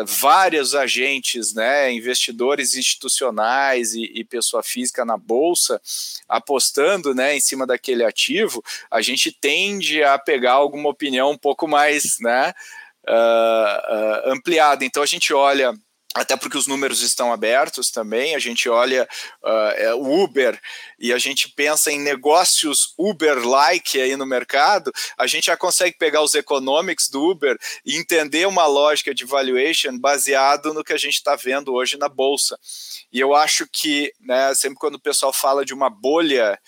[0.07, 5.81] vários agentes, né, investidores institucionais e, e, pessoa física na bolsa
[6.29, 11.66] apostando, né, em cima daquele ativo, a gente tende a pegar alguma opinião um pouco
[11.66, 12.53] mais, né,
[13.09, 14.85] uh, uh, ampliada.
[14.85, 15.74] Então a gente olha
[16.14, 18.35] até porque os números estão abertos também.
[18.35, 19.09] A gente olha
[19.42, 20.61] uh, o Uber
[20.99, 26.23] e a gente pensa em negócios Uber-like aí no mercado, a gente já consegue pegar
[26.23, 31.14] os economics do Uber e entender uma lógica de valuation baseado no que a gente
[31.14, 32.59] está vendo hoje na bolsa.
[33.12, 36.59] E eu acho que, né, sempre quando o pessoal fala de uma bolha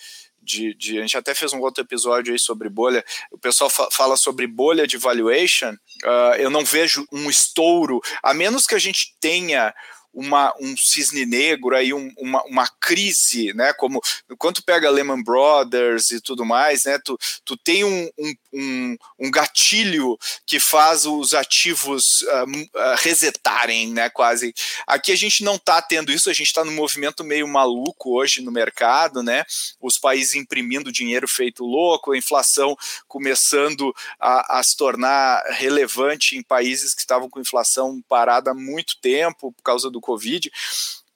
[0.43, 3.03] de, de, a gente até fez um outro episódio aí sobre bolha.
[3.31, 5.75] O pessoal fa fala sobre bolha de valuation.
[6.03, 9.73] Uh, eu não vejo um estouro, a menos que a gente tenha
[10.13, 13.73] uma, um cisne negro aí, um, uma, uma crise, né?
[13.73, 13.99] Como
[14.37, 16.99] quando pega Lehman Brothers e tudo mais, né?
[17.03, 23.91] Tu, tu tem um, um, um, um gatilho que faz os ativos uh, uh, resetarem,
[23.91, 24.09] né?
[24.09, 24.53] Quase.
[24.85, 28.41] Aqui a gente não está tendo isso, a gente está num movimento meio maluco hoje
[28.41, 29.43] no mercado, né?
[29.81, 32.75] Os países imprimindo dinheiro feito louco, a inflação
[33.07, 38.97] começando a, a se tornar relevante em países que estavam com inflação parada há muito
[39.01, 40.51] tempo por causa do Covid.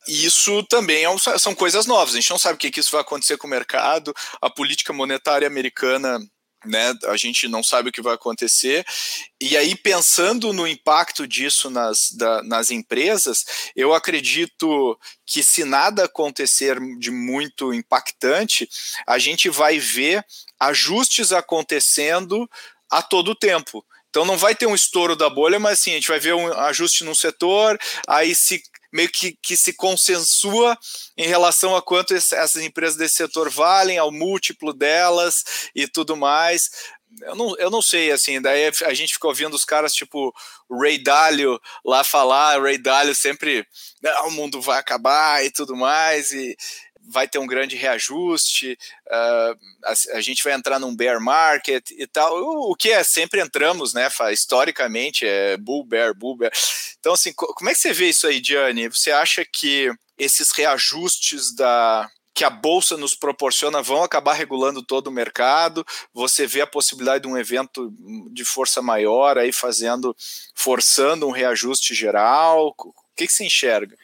[0.08, 2.14] Isso também é são coisas novas.
[2.14, 4.14] A gente não sabe o que, que isso vai acontecer com o mercado.
[4.42, 6.20] A política monetária americana
[6.66, 8.86] né, a gente não sabe o que vai acontecer.
[9.40, 13.46] E aí, pensando no impacto disso nas, da, nas empresas,
[13.76, 18.68] eu acredito que se nada acontecer de muito impactante,
[19.06, 20.26] a gente vai ver
[20.60, 22.50] ajustes acontecendo
[22.90, 23.86] a todo tempo.
[24.10, 26.52] Então não vai ter um estouro da bolha, mas assim, a gente vai ver um
[26.52, 28.64] ajuste num setor, aí se
[28.98, 30.76] meio que, que se consensua
[31.16, 35.44] em relação a quanto essas empresas desse setor valem, ao múltiplo delas
[35.76, 36.72] e tudo mais.
[37.22, 40.34] Eu não, eu não sei, assim, daí a gente ficou ouvindo os caras tipo
[40.68, 43.66] o Ray Dalio lá falar, o Ray Dalio sempre,
[44.26, 46.58] o mundo vai acabar e tudo mais, e
[47.08, 52.06] vai ter um grande reajuste, uh, a, a, gente vai entrar num bear market e
[52.06, 56.52] tal, o, o, que é sempre entramos, né, historicamente, é bull bear, bull bear.
[57.00, 58.90] Então, assim, como é que você vê isso aí, Diane?
[58.90, 65.08] Você acha que esses reajustes da, que a bolsa nos proporciona vão acabar regulando todo
[65.08, 65.84] o mercado.
[66.14, 67.92] Você vê a possibilidade de um evento
[68.32, 70.16] de força maior aí fazendo,
[70.54, 72.76] forçando um reajuste geral.
[72.78, 73.98] O que, que você enxerga?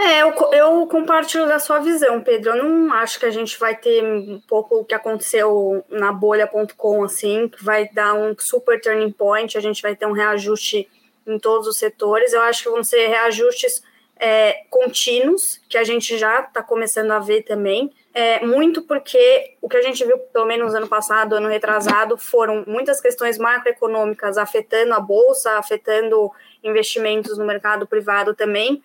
[0.00, 2.52] É, eu, eu compartilho da sua visão, Pedro.
[2.54, 7.02] Eu não acho que a gente vai ter um pouco o que aconteceu na bolha.com,
[7.02, 10.88] assim, que vai dar um super turning point, a gente vai ter um reajuste
[11.26, 12.32] em todos os setores.
[12.32, 13.82] Eu acho que vão ser reajustes
[14.20, 17.92] é, contínuos, que a gente já está começando a ver também.
[18.14, 22.64] É, muito porque o que a gente viu, pelo menos ano passado, ano retrasado, foram
[22.68, 26.30] muitas questões macroeconômicas afetando a bolsa, afetando
[26.62, 28.80] investimentos no mercado privado também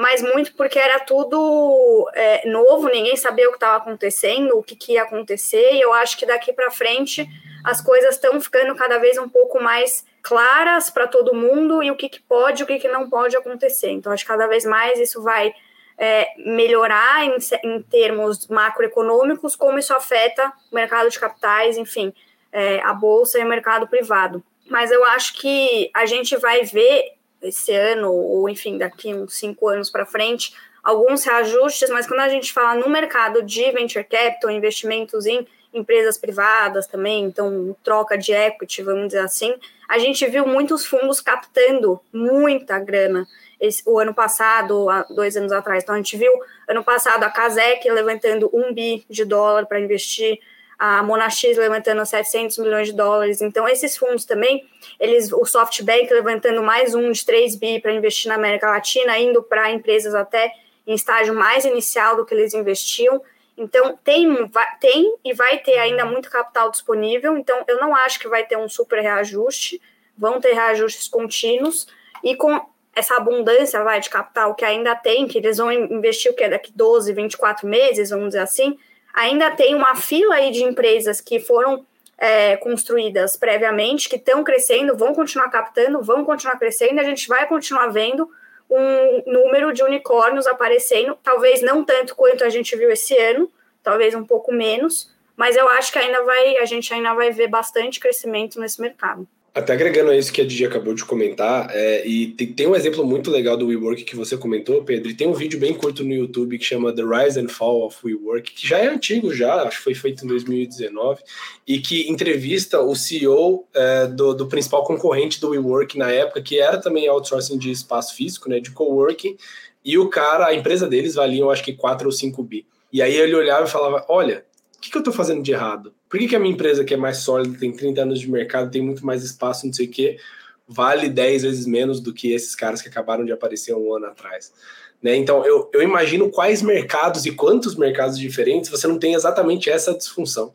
[0.00, 4.74] mas muito porque era tudo é, novo, ninguém sabia o que estava acontecendo, o que,
[4.74, 7.28] que, ia acontecer, e eu acho que daqui para frente
[7.62, 11.96] as coisas estão ficando cada vez um pouco mais claras para todo mundo e o
[11.96, 13.90] que, que pode e o que, que não pode acontecer.
[13.90, 15.52] Então, acho que cada vez mais isso vai
[15.98, 22.10] é, melhorar em, em, termos macroeconômicos, como isso afeta o mercado de capitais, enfim,
[22.50, 24.42] é, a bolsa e o mercado privado.
[24.66, 29.68] Mas eu acho que a gente vai ver esse ano, ou enfim, daqui uns cinco
[29.68, 34.50] anos para frente, alguns reajustes, mas quando a gente fala no mercado de venture capital,
[34.50, 39.54] investimentos em empresas privadas também, então troca de equity, vamos dizer assim,
[39.88, 43.26] a gente viu muitos fundos captando muita grana.
[43.60, 46.32] Esse, o ano passado, dois anos atrás, então a gente viu
[46.66, 50.40] ano passado a Casec levantando um bi de dólar para investir
[50.80, 53.42] a Monax levantando 700 milhões de dólares.
[53.42, 54.66] Então, esses fundos também,
[54.98, 59.42] eles, o SoftBank levantando mais um de 3 bi para investir na América Latina, indo
[59.42, 60.50] para empresas até
[60.86, 63.20] em estágio mais inicial do que eles investiam.
[63.58, 67.36] Então, tem, vai, tem e vai ter ainda muito capital disponível.
[67.36, 69.82] Então, eu não acho que vai ter um super reajuste.
[70.16, 71.86] Vão ter reajustes contínuos.
[72.24, 72.58] E com
[72.96, 76.48] essa abundância vai, de capital que ainda tem, que eles vão investir o que?
[76.48, 78.78] Daqui 12, 24 meses, vamos dizer assim
[79.12, 81.84] ainda tem uma fila aí de empresas que foram
[82.18, 87.46] é, construídas previamente, que estão crescendo, vão continuar captando, vão continuar crescendo, a gente vai
[87.46, 88.30] continuar vendo
[88.68, 93.50] um número de unicórnios aparecendo, talvez não tanto quanto a gente viu esse ano,
[93.82, 97.48] talvez um pouco menos, mas eu acho que ainda vai, a gente ainda vai ver
[97.48, 99.26] bastante crescimento nesse mercado.
[99.52, 102.76] Até agregando a isso que a Didi acabou de comentar, é, e tem, tem, um
[102.76, 106.04] exemplo muito legal do WeWork que você comentou, Pedro, e tem um vídeo bem curto
[106.04, 109.62] no YouTube que chama The Rise and Fall of WeWork, que já é antigo já,
[109.64, 111.22] acho que foi feito em 2019,
[111.66, 116.60] e que entrevista o CEO é, do, do, principal concorrente do WeWork na época, que
[116.60, 119.36] era também outsourcing de espaço físico, né, de coworking,
[119.84, 122.64] e o cara, a empresa deles valia, eu acho que 4 ou 5 bi.
[122.92, 124.44] E aí ele olhava e falava, olha,
[124.76, 125.92] o que, que eu estou fazendo de errado?
[126.10, 128.68] Por que, que a minha empresa, que é mais sólida, tem 30 anos de mercado,
[128.68, 130.18] tem muito mais espaço, não sei o quê,
[130.66, 134.52] vale 10 vezes menos do que esses caras que acabaram de aparecer um ano atrás.
[135.00, 135.14] Né?
[135.14, 139.94] Então, eu, eu imagino quais mercados e quantos mercados diferentes você não tem exatamente essa
[139.94, 140.52] disfunção.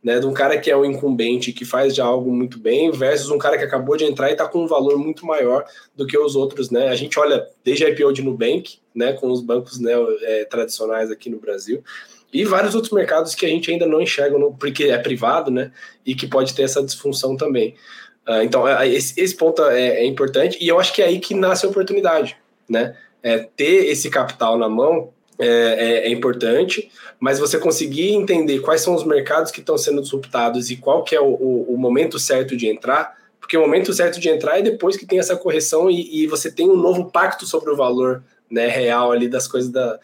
[0.00, 3.30] Né, de um cara que é o incumbente, que faz já algo muito bem, versus
[3.30, 5.64] um cara que acabou de entrar e está com um valor muito maior
[5.96, 6.70] do que os outros.
[6.70, 6.86] Né?
[6.86, 11.10] A gente olha desde a IPO de Nubank, né, com os bancos né, é, tradicionais
[11.10, 11.82] aqui no Brasil,
[12.32, 15.72] e vários outros mercados que a gente ainda não enxerga, no, porque é privado, né,
[16.04, 17.74] e que pode ter essa disfunção também.
[18.26, 21.18] Uh, então, é, esse, esse ponto é, é, importante e eu acho que é aí
[21.18, 22.36] que nasce a oportunidade,
[22.68, 22.94] né?
[23.22, 28.80] É, ter esse capital na mão é, é, é, importante, mas você conseguir entender quais
[28.80, 32.18] são os mercados que estão sendo disruptados e qual que é o, o, o, momento
[32.18, 35.90] certo de entrar, porque o momento certo de entrar é depois que tem essa correção
[35.90, 39.70] e, e você tem um novo pacto sobre o valor né, real ali das coisas
[39.70, 39.98] da,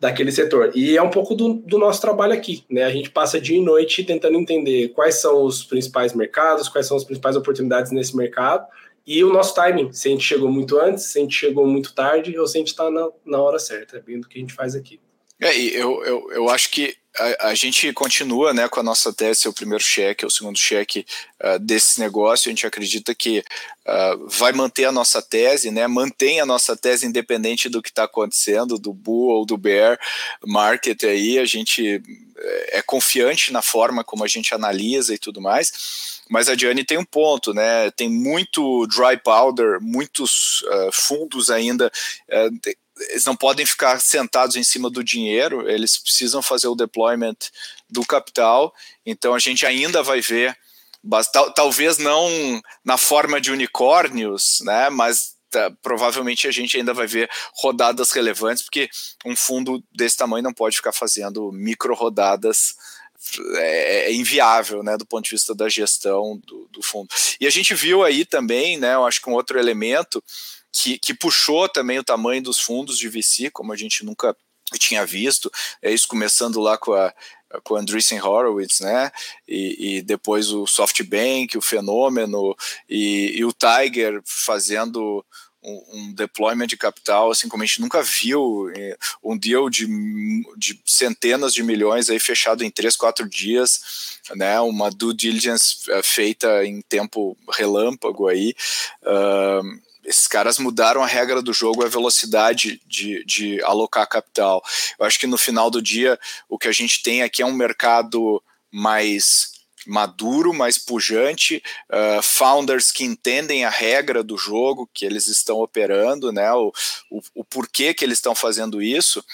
[0.00, 0.72] daquele setor.
[0.74, 2.84] E é um pouco do, do, nosso trabalho aqui, né?
[2.84, 6.96] A gente passa dia e noite tentando entender quais são os principais mercados, quais são
[6.96, 8.66] as principais oportunidades nesse mercado
[9.06, 11.94] e o nosso timing, se a gente chegou muito antes, se a gente chegou muito
[11.94, 14.40] tarde ou se a gente está na, na hora certa, é bem do que a
[14.40, 15.00] gente faz aqui.
[15.40, 19.48] É, eu, eu, eu acho que a, a, gente continua né, com a nossa tese,
[19.48, 21.04] o primeiro cheque, o segundo cheque
[21.42, 22.48] uh, desse negócio.
[22.48, 27.06] A gente acredita que uh, vai manter a nossa tese, né, mantém a nossa tese
[27.06, 29.98] independente do que está acontecendo, do bull ou do bear
[30.46, 31.38] market aí.
[31.38, 32.02] A gente
[32.38, 36.20] é, é confiante na forma como a gente analisa e tudo mais.
[36.28, 37.90] Mas a Diane tem um ponto, né?
[37.90, 41.90] Tem muito dry powder, muitos uh, fundos ainda
[43.08, 47.36] eles não podem ficar sentados em cima do dinheiro, eles precisam fazer o deployment
[47.88, 48.74] do capital.
[49.04, 50.56] Então a gente ainda vai ver,
[51.54, 52.28] talvez não
[52.84, 58.62] na forma de unicórnios, né, mas tá, provavelmente a gente ainda vai ver rodadas relevantes,
[58.62, 58.88] porque
[59.24, 62.74] um fundo desse tamanho não pode ficar fazendo micro rodadas
[63.56, 67.08] é, é, inviável, né, do ponto de vista da gestão do, do fundo.
[67.38, 70.22] E a gente viu aí também, né, eu acho que um outro elemento
[70.72, 74.36] que, que puxou também o tamanho dos fundos de VC, como a gente nunca
[74.78, 75.50] tinha visto,
[75.82, 77.12] é isso começando lá com a
[77.64, 79.10] com Andreessen Horowitz, né,
[79.48, 82.56] e, e, depois o SoftBank, o Fenômeno
[82.88, 85.24] e, e o Tiger fazendo
[85.62, 88.68] um, um, deployment de capital, assim como a gente nunca viu,
[89.22, 89.86] um deal de,
[90.56, 96.02] de centenas de milhões aí fechado em três, quatro dias, né, uma due diligence é,
[96.02, 98.54] feita em tempo relâmpago aí,
[99.02, 104.62] uh, esses caras mudaram a regra do jogo, a velocidade de, de alocar capital.
[104.98, 107.52] Eu acho que no final do dia, o que a gente tem aqui é um
[107.52, 115.26] mercado mais maduro, mais pujante, uh, founders que entendem a regra do jogo que eles
[115.26, 116.72] estão operando, né, o,
[117.10, 119.24] o, o porquê que eles estão fazendo isso.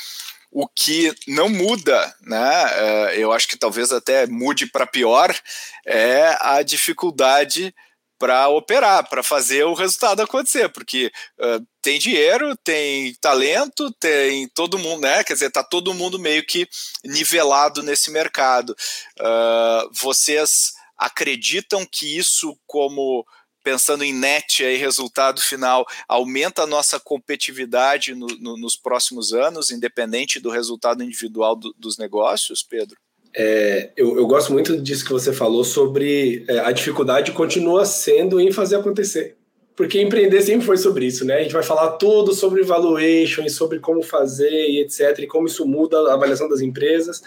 [0.51, 2.65] O que não muda, né?
[2.67, 5.37] Uh, eu acho que talvez até mude para pior,
[5.85, 7.75] é a dificuldade
[8.19, 14.79] para operar, para fazer o resultado acontecer, porque uh, tem dinheiro, tem talento, tem todo
[14.79, 15.23] mundo, né?
[15.23, 16.67] Quer dizer, tá todo mundo meio que
[17.05, 18.75] nivelado nesse mercado.
[19.21, 23.27] Uh, vocês acreditam que isso, como
[23.63, 29.73] pensando em net aí, resultado final, aumenta a nossa competitividade no, no, nos próximos anos,
[29.73, 32.97] independente do resultado individual do, dos negócios, Pedro?
[33.39, 38.41] É, eu, eu, gosto muito disso que você falou sobre é, a dificuldade continua sendo
[38.41, 39.37] em fazer acontecer.
[39.77, 41.35] Porque empreender sempre foi sobre isso, né?
[41.35, 45.19] A gente vai falar tudo sobre valuation e sobre como fazer e etc.
[45.19, 47.23] E como isso muda a avaliação das empresas.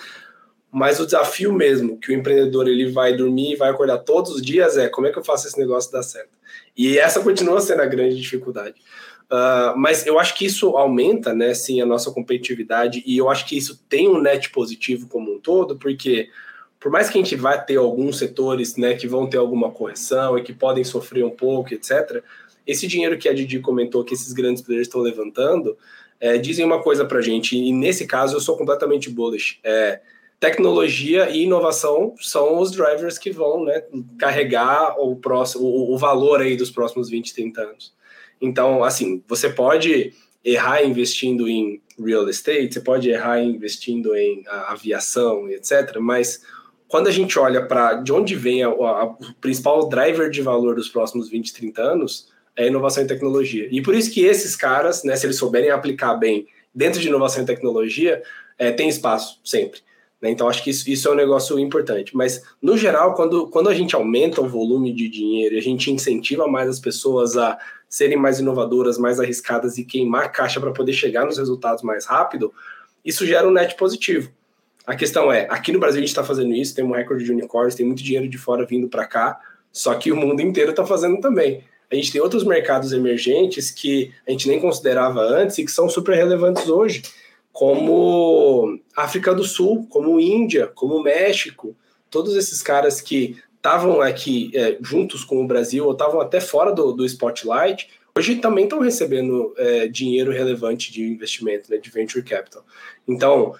[0.72, 4.42] Mas o desafio mesmo que o empreendedor ele vai dormir e vai acordar todos os
[4.42, 6.32] dias é como é que eu faço esse negócio dar certo.
[6.76, 8.82] E essa continua sendo a grande dificuldade.
[9.32, 13.46] Uh, mas eu acho que isso aumenta, né, sim, a nossa competitividade e eu acho
[13.46, 16.30] que isso tem um net positivo como um todo, porque
[16.80, 20.38] por mais que a gente vá ter alguns setores, né, que vão ter alguma correção
[20.38, 22.24] e que podem sofrer um pouco, etc.,
[22.66, 25.78] esse dinheiro que a Didi comentou que esses grandes players estão levantando,
[26.20, 29.60] é, dizem uma coisa para gente, e nesse caso eu sou completamente bullish.
[29.64, 30.00] É,
[30.40, 33.84] tecnologia e inovação são os drivers que vão né,
[34.18, 37.99] carregar o, próximo, o, o valor aí dos próximos 20, 30 anos.
[38.42, 45.50] Então, assim, você pode errar investindo em real estate, você pode errar investindo em aviação,
[45.50, 45.98] etc.
[46.00, 46.42] Mas
[46.88, 50.76] quando a gente olha para de onde vem a, a, o principal driver de valor
[50.76, 53.68] dos próximos 20, 30 anos, é inovação e tecnologia.
[53.72, 57.44] E por isso que esses caras, né, se eles souberem aplicar bem dentro de inovação
[57.44, 58.22] e tecnologia,
[58.58, 59.82] é, tem espaço sempre.
[60.22, 60.30] Né?
[60.32, 62.16] Então, acho que isso, isso é um negócio importante.
[62.16, 65.92] Mas, no geral, quando, quando a gente aumenta o volume de dinheiro e a gente
[65.92, 67.58] incentiva mais as pessoas a
[67.90, 72.54] serem mais inovadoras, mais arriscadas e queimar caixa para poder chegar nos resultados mais rápido,
[73.04, 74.32] isso gera um net positivo.
[74.86, 77.32] A questão é, aqui no Brasil a gente está fazendo isso, tem um recorde de
[77.32, 79.40] unicórnios, tem muito dinheiro de fora vindo para cá,
[79.72, 81.64] só que o mundo inteiro está fazendo também.
[81.92, 85.90] a gente tem outros mercados emergentes que a gente nem considerava antes e que são
[85.90, 87.02] super relevantes hoje,
[87.52, 91.76] como África do Sul, como Índia, como México,
[92.10, 96.72] todos esses caras que estavam aqui é, juntos com o Brasil ou estavam até fora
[96.72, 102.24] do, do spotlight, hoje também estão recebendo é, dinheiro relevante de investimento, né, de venture
[102.24, 102.66] capital.
[103.08, 103.54] Então,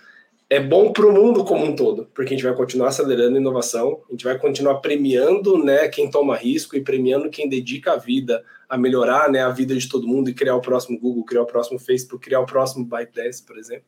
[0.50, 3.40] é bom para o mundo como um todo, porque a gente vai continuar acelerando a
[3.40, 7.98] inovação, a gente vai continuar premiando né, quem toma risco e premiando quem dedica a
[7.98, 11.42] vida a melhorar né, a vida de todo mundo e criar o próximo Google, criar
[11.42, 13.86] o próximo Facebook, criar o próximo ByteDance, por exemplo.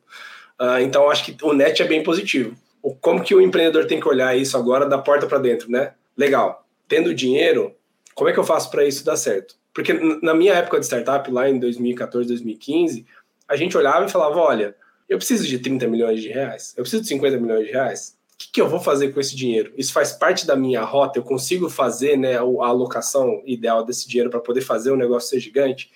[0.60, 2.54] Uh, então, acho que o net é bem positivo.
[3.00, 5.94] Como que o empreendedor tem que olhar isso agora da porta para dentro, né?
[6.16, 7.74] Legal, tendo dinheiro,
[8.14, 9.56] como é que eu faço para isso dar certo?
[9.72, 9.92] Porque
[10.22, 13.06] na minha época de startup, lá em 2014, 2015,
[13.48, 14.76] a gente olhava e falava, olha,
[15.08, 18.38] eu preciso de 30 milhões de reais, eu preciso de 50 milhões de reais, o
[18.38, 19.72] que, que, eu vou fazer com esse dinheiro?
[19.76, 21.18] Isso faz parte da minha rota?
[21.18, 25.38] Eu consigo fazer né, a alocação ideal desse dinheiro para poder fazer o negócio ser
[25.38, 25.92] gigante?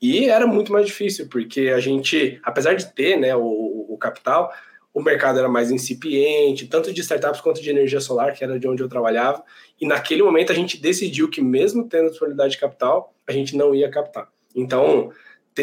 [0.00, 4.52] E era muito mais difícil, porque a gente, apesar de ter né, o, o capital,
[4.92, 8.66] o mercado era mais incipiente, tanto de startups quanto de energia solar, que era de
[8.66, 9.42] onde eu trabalhava,
[9.80, 13.74] e naquele momento a gente decidiu que, mesmo tendo disponibilidade de capital, a gente não
[13.74, 14.28] ia captar.
[14.54, 15.12] Então,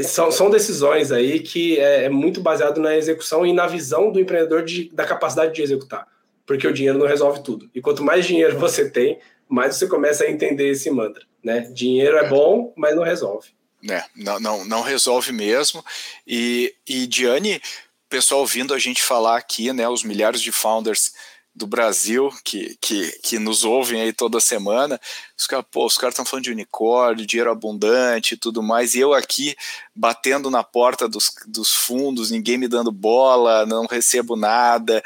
[0.04, 4.20] são, são decisões aí que é, é, muito baseado na execução e na visão do
[4.20, 6.08] empreendedor de, da capacidade de executar,
[6.46, 7.70] porque o dinheiro não resolve tudo.
[7.74, 9.20] E quanto mais dinheiro você tem,
[9.50, 11.24] mais você começa a entender esse mantra.
[11.44, 11.62] Né?
[11.74, 13.50] Dinheiro é bom, mas não resolve.
[13.90, 15.84] É, não, não, não resolve mesmo.
[16.26, 17.62] E, e Diane,
[18.10, 21.12] pessoal ouvindo a gente falar aqui, né, os milhares de founders
[21.58, 25.02] do Brasil que, que, que nos ouvem aí toda semana,
[25.36, 25.66] os caras
[25.98, 29.56] caras estão falando de unicórnio, dinheiro abundante e tudo mais, e eu aqui
[29.96, 35.04] batendo na porta dos, dos fundos, ninguém me dando bola, não recebo nada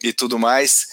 [0.00, 0.86] e tudo mais.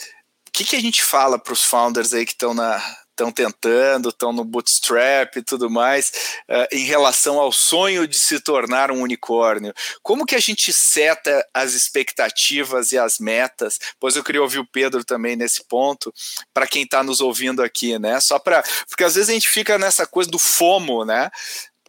[0.48, 2.82] O que, que a gente fala para os founders aí que estão na,
[3.18, 6.12] estão tentando, estão no bootstrap e tudo mais,
[6.48, 9.74] uh, em relação ao sonho de se tornar um unicórnio.
[10.04, 13.80] Como que a gente seta as expectativas e as metas?
[14.00, 16.14] Pois eu queria ouvir o Pedro também nesse ponto,
[16.54, 18.20] para quem está nos ouvindo aqui, né?
[18.20, 18.64] Só para.
[18.88, 21.32] Porque às vezes a gente fica nessa coisa do FOMO, né?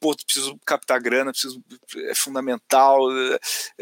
[0.01, 1.61] Pô, preciso captar grana, preciso,
[2.09, 3.01] é fundamental.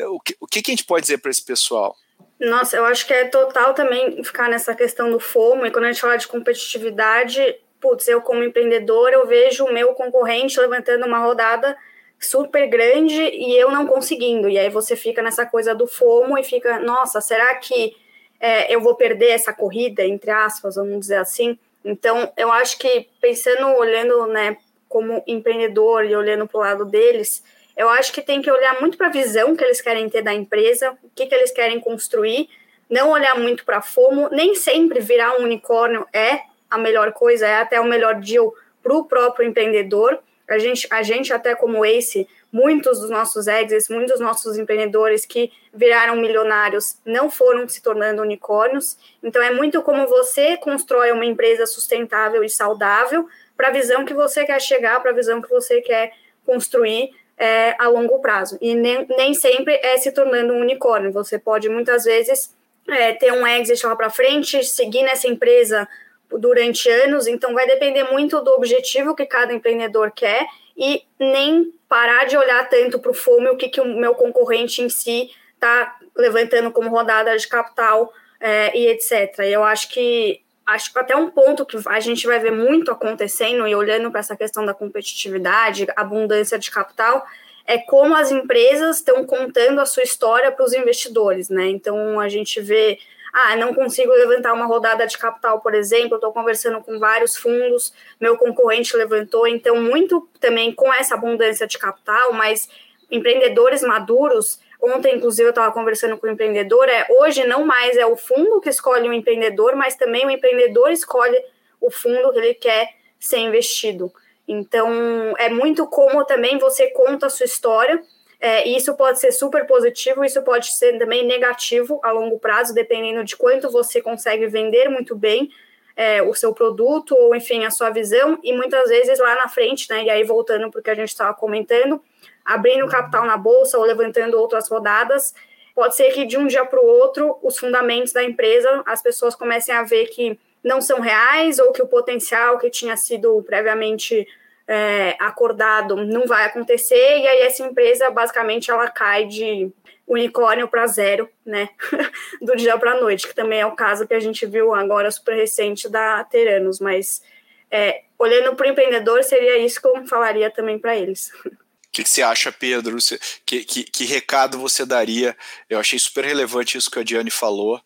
[0.09, 1.95] O que, o que a gente pode dizer para esse pessoal?
[2.39, 5.93] Nossa, eu acho que é total também ficar nessa questão do FOMO, e quando a
[5.93, 11.19] gente fala de competitividade, putz, eu como empreendedor, eu vejo o meu concorrente levantando uma
[11.19, 11.77] rodada
[12.19, 16.45] super grande e eu não conseguindo, e aí você fica nessa coisa do FOMO e
[16.45, 17.97] fica, nossa, será que
[18.39, 21.59] é, eu vou perder essa corrida, entre aspas, vamos dizer assim?
[21.85, 24.57] Então, eu acho que pensando, olhando, né,
[24.89, 27.43] como empreendedor e olhando para o lado deles,
[27.77, 30.33] eu acho que tem que olhar muito para a visão que eles querem ter da
[30.33, 32.49] empresa, o que, que eles querem construir,
[32.89, 34.31] não olhar muito para FOMO.
[34.31, 38.95] Nem sempre virar um unicórnio é a melhor coisa, é até o melhor deal para
[38.95, 40.19] o próprio empreendedor.
[40.49, 45.27] A gente, a gente, até como Ace, muitos dos nossos exits, muitos dos nossos empreendedores
[45.27, 48.97] que viraram milionários não foram se tornando unicórnios.
[49.23, 54.15] Então, é muito como você constrói uma empresa sustentável e saudável para a visão que
[54.15, 56.13] você quer chegar, para a visão que você quer
[56.45, 58.57] construir é, a longo prazo.
[58.61, 61.13] E nem, nem sempre é se tornando um unicórnio.
[61.13, 62.55] Você pode muitas vezes
[62.89, 65.89] é, ter um exit lá para frente, seguir nessa empresa
[66.31, 67.27] durante anos.
[67.27, 72.69] Então, vai depender muito do objetivo que cada empreendedor quer e nem parar de olhar
[72.69, 76.91] tanto para o FOMO, o que, que o meu concorrente em si está levantando como
[76.91, 79.39] rodada de capital é, e etc.
[79.41, 83.67] Eu acho que acho que até um ponto que a gente vai ver muito acontecendo
[83.69, 87.25] e olhando para essa questão da competitividade, abundância de capital,
[87.65, 91.69] é como as empresas estão contando a sua história para os investidores, né?
[91.69, 92.99] Então a gente vê,
[93.33, 97.93] ah, não consigo levantar uma rodada de capital, por exemplo, estou conversando com vários fundos,
[98.21, 102.69] meu concorrente levantou, então muito também com essa abundância de capital, mas
[103.11, 106.89] empreendedores maduros Ontem, inclusive, eu estava conversando com o um empreendedor.
[106.89, 110.31] É, hoje não mais é o fundo que escolhe o um empreendedor, mas também o
[110.31, 111.39] empreendedor escolhe
[111.81, 114.13] o fundo que ele quer ser investido.
[114.47, 118.03] Então, é muito como também você conta a sua história.
[118.39, 123.25] É, isso pode ser super positivo, isso pode ser também negativo a longo prazo, dependendo
[123.25, 125.51] de quanto você consegue vender muito bem
[125.97, 128.39] é, o seu produto ou, enfim, a sua visão.
[128.45, 130.05] E muitas vezes lá na frente, né?
[130.05, 132.01] E aí, voltando para o que a gente estava comentando,
[132.47, 135.35] abrindo capital na bolsa ou levantando outras rodadas,
[135.75, 139.35] pode ser que de um dia para o outro os fundamentos da empresa as pessoas
[139.35, 144.27] comecem a ver que não são reais ou que o potencial que tinha sido previamente
[144.67, 149.71] é, acordado não vai acontecer e aí essa empresa basicamente ela cai de
[150.07, 151.69] unicórnio para zero, né,
[152.41, 155.11] do dia para a noite, que também é o caso que a gente viu agora
[155.11, 157.23] super recente da Teranos, mas
[157.71, 161.33] é, olhando para o empreendedor, seria isso que eu falaria também para eles.
[161.97, 163.01] Que, que, você acha, Pedro?
[163.01, 165.35] Você, que, que, que, recado você daria?
[165.69, 167.81] Eu achei super relevante isso que a Diane falou.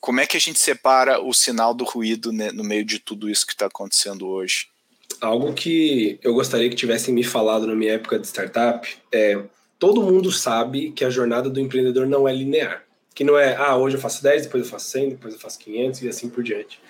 [0.00, 3.30] Como é que a gente separa o sinal do ruído né, no meio de tudo
[3.30, 4.66] isso que está acontecendo hoje?
[5.20, 9.40] Algo que eu gostaria que tivessem me falado na minha época de startup é:
[9.78, 12.82] todo mundo sabe que a jornada do empreendedor não é linear.
[13.14, 15.60] Que não é, ah, hoje eu faço 10, depois eu faço 100, depois eu faço
[15.60, 16.80] 500 e assim por diante.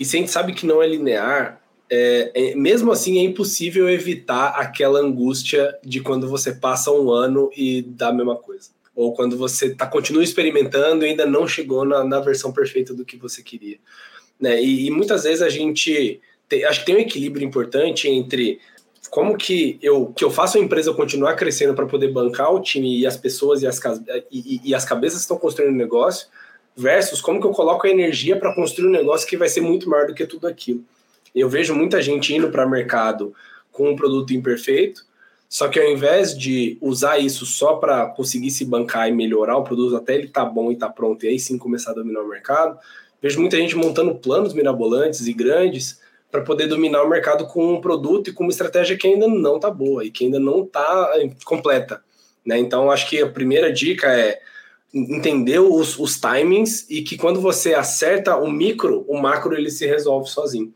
[0.00, 1.60] E se a gente sabe que não é linear,
[1.94, 7.50] é, é, mesmo assim é impossível evitar aquela angústia de quando você passa um ano
[7.56, 8.70] e dá a mesma coisa.
[8.96, 13.04] Ou quando você tá, continua experimentando e ainda não chegou na, na versão perfeita do
[13.04, 13.78] que você queria.
[14.40, 14.60] Né?
[14.60, 18.58] E, e muitas vezes a gente tem, acho que tem um equilíbrio importante entre
[19.10, 22.98] como que eu, que eu faço a empresa continuar crescendo para poder bancar o time
[22.98, 23.80] e as pessoas e as,
[24.32, 26.26] e, e as cabeças que estão construindo o negócio,
[26.76, 29.88] versus como que eu coloco a energia para construir um negócio que vai ser muito
[29.88, 30.82] maior do que tudo aquilo.
[31.34, 33.34] Eu vejo muita gente indo para o mercado
[33.72, 35.04] com um produto imperfeito,
[35.48, 39.64] só que ao invés de usar isso só para conseguir se bancar e melhorar o
[39.64, 42.28] produto até ele tá bom e tá pronto e aí sim começar a dominar o
[42.28, 42.78] mercado,
[43.20, 47.80] vejo muita gente montando planos mirabolantes e grandes para poder dominar o mercado com um
[47.80, 51.12] produto e com uma estratégia que ainda não tá boa e que ainda não tá
[51.14, 52.02] eh, completa.
[52.44, 52.58] Né?
[52.58, 54.40] Então, acho que a primeira dica é
[54.92, 59.86] entender os, os timings e que quando você acerta o micro, o macro ele se
[59.86, 60.74] resolve sozinho.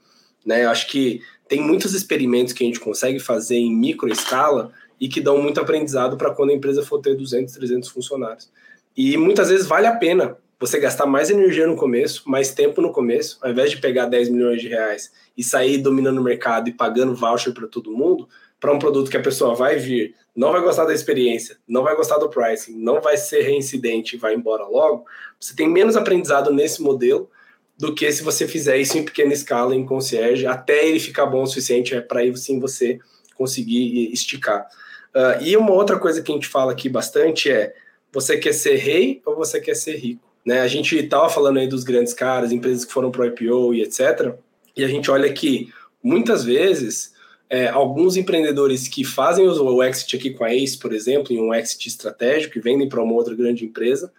[0.48, 0.64] Né?
[0.64, 5.06] Eu acho que tem muitos experimentos que a gente consegue fazer em micro escala e
[5.06, 8.50] que dão muito aprendizado para quando a empresa for ter 200, 300 funcionários.
[8.96, 12.90] E muitas vezes vale a pena você gastar mais energia no começo, mais tempo no
[12.90, 16.72] começo, ao invés de pegar 10 milhões de reais e sair dominando o mercado e
[16.72, 18.26] pagando voucher para todo mundo,
[18.58, 21.94] para um produto que a pessoa vai vir, não vai gostar da experiência, não vai
[21.94, 25.04] gostar do pricing, não vai ser reincidente e vai embora logo,
[25.38, 27.30] você tem menos aprendizado nesse modelo
[27.78, 31.42] do que se você fizer isso em pequena escala, em concierge, até ele ficar bom
[31.42, 32.98] o suficiente é para aí sim você
[33.36, 34.66] conseguir esticar.
[35.14, 37.74] Uh, e uma outra coisa que a gente fala aqui bastante é:
[38.12, 40.28] você quer ser rei ou você quer ser rico?
[40.44, 40.60] Né?
[40.60, 43.82] A gente estava falando aí dos grandes caras, empresas que foram para o IPO e
[43.82, 44.34] etc.
[44.76, 45.72] E a gente olha que
[46.02, 47.12] muitas vezes
[47.48, 51.54] é, alguns empreendedores que fazem o exit aqui com a Ace, por exemplo, em um
[51.54, 54.12] exit estratégico e vendem para uma outra grande empresa,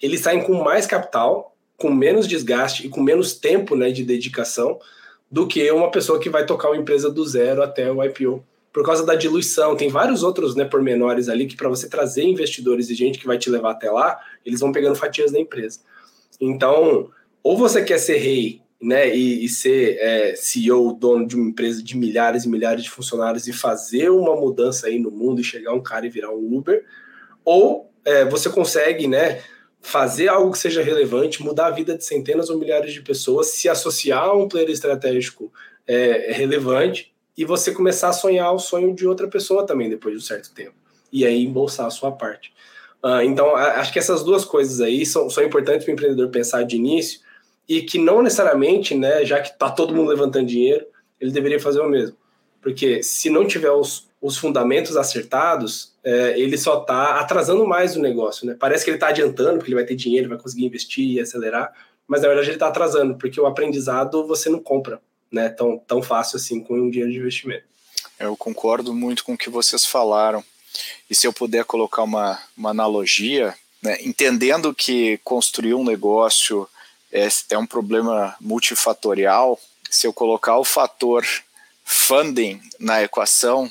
[0.00, 4.78] eles saem com mais capital com menos desgaste e com menos tempo né, de dedicação
[5.30, 8.44] do que uma pessoa que vai tocar uma empresa do zero até o IPO.
[8.70, 12.90] Por causa da diluição, tem vários outros né, pormenores ali que, para você trazer investidores
[12.90, 15.80] e gente que vai te levar até lá, eles vão pegando fatias da empresa.
[16.38, 17.08] Então,
[17.42, 21.82] ou você quer ser rei né, e, e ser é, CEO, dono de uma empresa
[21.82, 25.72] de milhares e milhares de funcionários e fazer uma mudança aí no mundo e chegar
[25.72, 26.84] um cara e virar um Uber,
[27.42, 29.40] ou é, você consegue, né,
[29.80, 33.68] fazer algo que seja relevante, mudar a vida de centenas ou milhares de pessoas, se
[33.68, 35.52] associar a um player estratégico
[35.86, 40.22] é, relevante e você começar a sonhar o sonho de outra pessoa também depois de
[40.22, 40.74] um certo tempo.
[41.12, 42.52] E aí embolsar a sua parte.
[43.02, 46.64] Uh, então, acho que essas duas coisas aí são, são importantes para o empreendedor pensar
[46.64, 47.20] de início
[47.66, 50.84] e que não necessariamente, né, já que está todo mundo levantando dinheiro,
[51.18, 52.16] ele deveria fazer o mesmo.
[52.60, 58.00] Porque se não tiver os, os fundamentos acertados, é, ele só está atrasando mais o
[58.00, 58.46] negócio.
[58.46, 58.54] Né?
[58.58, 61.72] Parece que ele está adiantando, porque ele vai ter dinheiro, vai conseguir investir e acelerar,
[62.06, 65.00] mas na verdade ele está atrasando, porque o aprendizado você não compra
[65.30, 67.64] né, tão, tão fácil assim com um dinheiro de investimento.
[68.18, 70.44] Eu concordo muito com o que vocês falaram.
[71.08, 76.68] E se eu puder colocar uma, uma analogia, né, entendendo que construir um negócio
[77.12, 79.58] é, é um problema multifatorial,
[79.90, 81.24] se eu colocar o fator
[81.84, 83.70] funding na equação,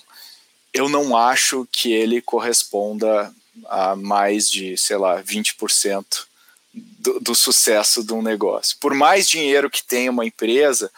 [0.73, 3.33] eu não acho que ele corresponda
[3.67, 6.25] a mais de, sei lá, 20%
[6.73, 8.77] do, do sucesso de um negócio.
[8.79, 10.91] Por mais dinheiro que tenha uma empresa,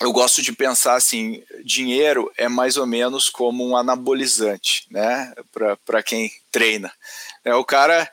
[0.00, 5.32] eu gosto de pensar assim: dinheiro é mais ou menos como um anabolizante, né?
[5.84, 6.92] Para quem treina.
[7.44, 8.10] É, o cara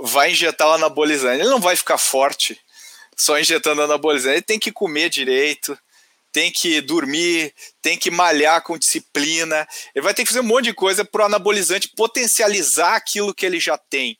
[0.00, 2.58] vai injetar o anabolizante, ele não vai ficar forte
[3.16, 5.76] só injetando anabolizante, ele tem que comer direito,
[6.38, 10.66] tem que dormir, tem que malhar com disciplina, ele vai ter que fazer um monte
[10.66, 14.16] de coisa para o anabolizante potencializar aquilo que ele já tem.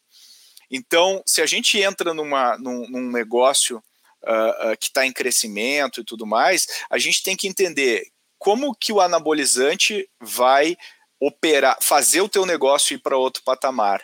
[0.68, 6.00] Então, se a gente entra numa, num, num negócio uh, uh, que está em crescimento
[6.00, 8.04] e tudo mais, a gente tem que entender
[8.36, 10.76] como que o anabolizante vai
[11.20, 14.02] operar, fazer o teu negócio ir para outro patamar.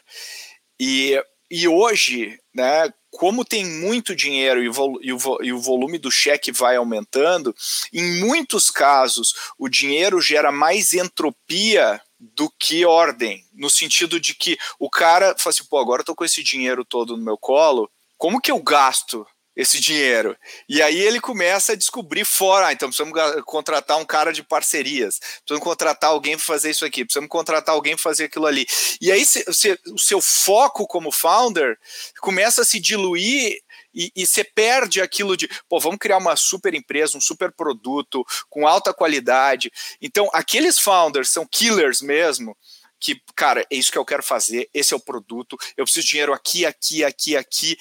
[0.79, 5.99] E, e hoje, né, como tem muito dinheiro e, o, e, o, e o volume
[5.99, 7.55] do cheque vai aumentando,
[7.93, 14.59] em muitos casos o dinheiro gera mais entropia do que ordem, no sentido de que
[14.81, 17.89] o cara fala assim, pô, agora eu tô com esse dinheiro todo no meu colo,
[18.19, 19.25] como que eu gasto
[19.57, 20.37] esse dinheiro.
[20.69, 25.19] E aí ele começa a descobrir fora, ah, então precisamos contratar um cara de parcerias,
[25.19, 28.67] precisamos contratar alguém para fazer isso aqui, precisamos contratar alguém para fazer aquilo ali.
[29.01, 31.79] E aí se, se, o seu foco como founder
[32.21, 33.61] começa a se diluir
[33.95, 38.25] e, e você perde aquilo de, pô, vamos criar uma super empresa, um super produto
[38.51, 39.71] com alta qualidade.
[40.03, 42.57] Então, aqueles founders são killers mesmo,
[42.99, 46.11] que, cara, é isso que eu quero fazer, esse é o produto, eu preciso de
[46.11, 47.77] dinheiro aqui, aqui, aqui, aqui,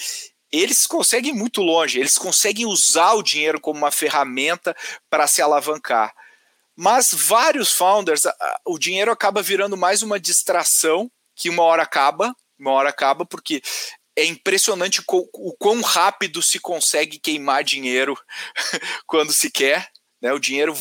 [0.53, 4.75] eles conseguem muito longe, eles conseguem usar o dinheiro como uma ferramenta
[5.09, 6.13] para se alavancar.
[6.75, 8.21] Mas vários founders,
[8.63, 13.63] o dinheiro acaba virando mais uma distração que uma hora acaba, uma hora acaba, porque
[14.15, 18.15] é impressionante o quão rápido se consegue queimar dinheiro
[19.07, 19.89] quando se quer.
[20.21, 20.31] Né?
[20.33, 20.73] O dinheiro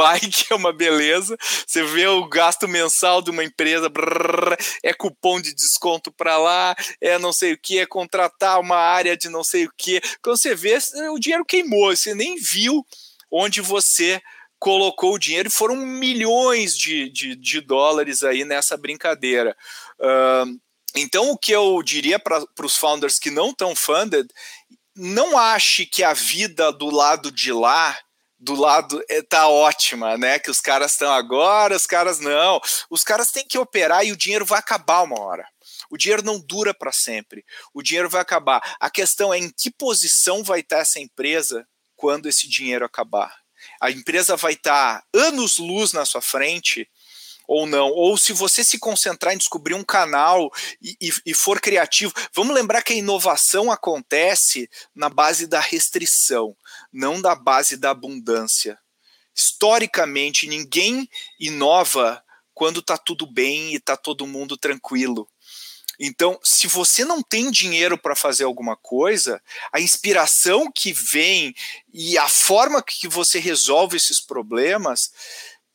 [0.00, 1.36] vai que é uma beleza.
[1.66, 6.74] Você vê o gasto mensal de uma empresa, brrr, é cupom de desconto para lá,
[7.00, 10.00] é não sei o que, é contratar uma área de não sei o que.
[10.22, 10.78] Quando você vê,
[11.12, 12.84] o dinheiro queimou, você nem viu
[13.30, 14.20] onde você
[14.58, 19.56] colocou o dinheiro e foram milhões de, de, de dólares aí nessa brincadeira.
[19.98, 20.58] Uh,
[20.96, 24.28] então, o que eu diria para os founders que não estão funded,
[24.96, 27.96] não ache que a vida do lado de lá
[28.40, 30.38] do lado é, tá ótima, né?
[30.38, 32.58] Que os caras estão agora, os caras não.
[32.88, 35.46] Os caras têm que operar e o dinheiro vai acabar uma hora.
[35.90, 37.44] O dinheiro não dura para sempre.
[37.74, 38.76] O dinheiro vai acabar.
[38.80, 43.36] A questão é em que posição vai estar essa empresa quando esse dinheiro acabar.
[43.78, 46.88] A empresa vai estar anos luz na sua frente
[47.46, 51.60] ou não, ou se você se concentrar em descobrir um canal e, e, e, for
[51.60, 52.12] criativo.
[52.32, 56.56] Vamos lembrar que a inovação acontece na base da restrição,
[56.92, 58.78] não da base da abundância.
[59.34, 62.22] Historicamente, ninguém inova
[62.52, 65.28] quando está tudo bem e está todo mundo tranquilo.
[66.02, 71.54] Então, se você não tem dinheiro para fazer alguma coisa, a inspiração que vem
[71.92, 75.12] e a forma que você resolve esses problemas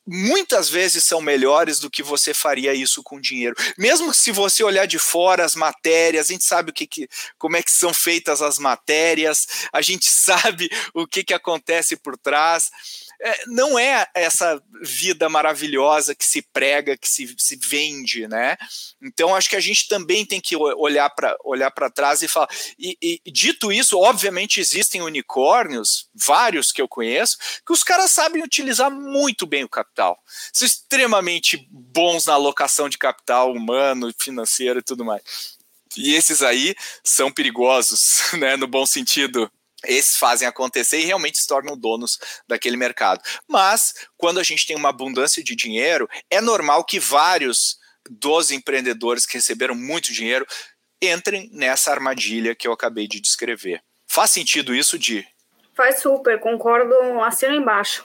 [0.06, 3.56] muitas vezes são melhores do que você faria isso com dinheiro.
[3.76, 7.56] Mesmo se você olhar de fora as matérias, a gente sabe o que, que como
[7.56, 12.70] é que são feitas as matérias, a gente sabe o que, que acontece por trás
[13.46, 18.56] não é essa vida maravilhosa que se prega, que se, se vende, né?
[19.02, 22.48] Então acho que a gente também tem que olhar para olhar para trás e falar.
[22.78, 28.42] E, e, dito isso, obviamente existem unicórnios, vários que eu conheço, que os caras sabem
[28.42, 30.18] utilizar muito bem o capital.
[30.52, 35.22] São extremamente bons na alocação de capital humano, financeiro e tudo mais.
[35.96, 39.50] E esses aí são perigosos, né, no bom sentido
[39.86, 43.22] esses fazem acontecer e realmente se tornam donos daquele mercado.
[43.48, 47.78] Mas, quando a gente tem uma abundância de dinheiro, é normal que vários
[48.08, 50.46] dos empreendedores que receberam muito dinheiro
[51.00, 53.82] entrem nessa armadilha que eu acabei de descrever.
[54.06, 55.26] Faz sentido isso, Di?
[55.74, 58.04] Faz super, concordo, assino embaixo.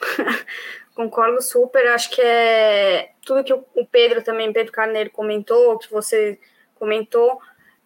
[0.94, 6.38] concordo super, acho que é tudo que o Pedro também, Pedro Carneiro comentou, que você
[6.76, 7.40] comentou,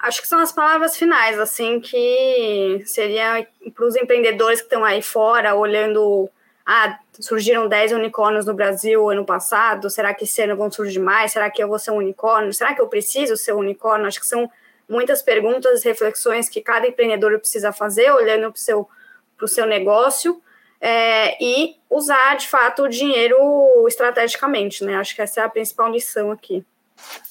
[0.05, 5.01] acho que são as palavras finais, assim, que seria para os empreendedores que estão aí
[5.01, 6.29] fora, olhando,
[6.65, 11.31] ah, surgiram 10 unicórnios no Brasil ano passado, será que esse ano vão surgir mais?
[11.31, 12.53] Será que eu vou ser um unicórnio?
[12.53, 14.07] Será que eu preciso ser um unicórnio?
[14.07, 14.49] Acho que são
[14.87, 18.87] muitas perguntas, reflexões que cada empreendedor precisa fazer, olhando para o seu,
[19.47, 20.39] seu negócio,
[20.79, 23.37] é, e usar, de fato, o dinheiro
[23.87, 24.97] estrategicamente, né?
[24.97, 26.63] Acho que essa é a principal lição aqui.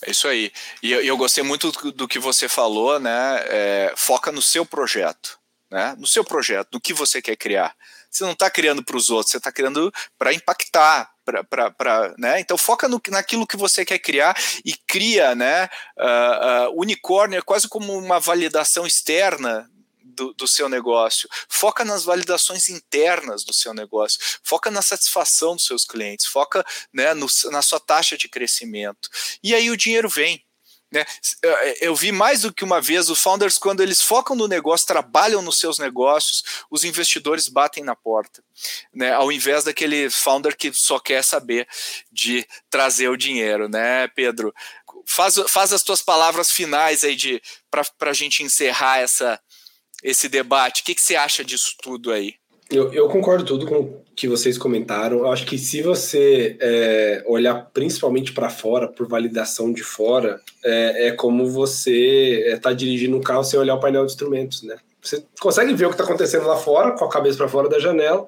[0.03, 0.53] É isso aí.
[0.83, 3.45] E eu, eu gostei muito do, que você falou, né?
[3.47, 5.39] É, foca no seu projeto,
[5.71, 5.95] né?
[5.99, 7.75] No seu projeto, no que você quer criar.
[8.11, 11.11] Você não está criando para os outros, você está criando para impactar,
[11.51, 12.39] para, né?
[12.39, 15.69] Então foca no, naquilo que você quer criar e cria, né?
[15.99, 19.69] Uh, uh, unicórnio é quase como uma validação externa
[20.15, 25.67] do, do, seu negócio, foca nas validações internas do seu negócio, foca na satisfação dos
[25.67, 29.09] seus clientes, foca né, no, na sua taxa de crescimento.
[29.43, 30.45] E aí o dinheiro vem.
[30.95, 31.05] Né?
[31.81, 35.43] Eu vi mais do que uma vez os founders, quando eles focam no negócio, trabalham
[35.43, 38.45] nos seus negócios, os investidores batem na porta.
[38.95, 39.13] Né?
[39.13, 41.67] Ao invés daquele founder que só quer saber
[42.13, 44.55] de trazer o dinheiro, né, Pedro?
[45.07, 47.43] Faz, faz as tuas palavras finais aí de
[47.99, 49.41] para a gente encerrar essa,
[50.05, 50.83] esse debate.
[50.83, 52.35] O que, que você acha disso tudo aí?
[52.71, 55.19] Eu, eu, concordo tudo com o que vocês comentaram.
[55.19, 61.09] Eu acho que se você é, olhar principalmente para fora, por validação de fora, é,
[61.09, 64.77] é como você está é, dirigindo um carro sem olhar o painel de instrumentos, né?
[65.01, 67.79] Você consegue ver o que está acontecendo lá fora, com a cabeça para fora da
[67.79, 68.27] janela,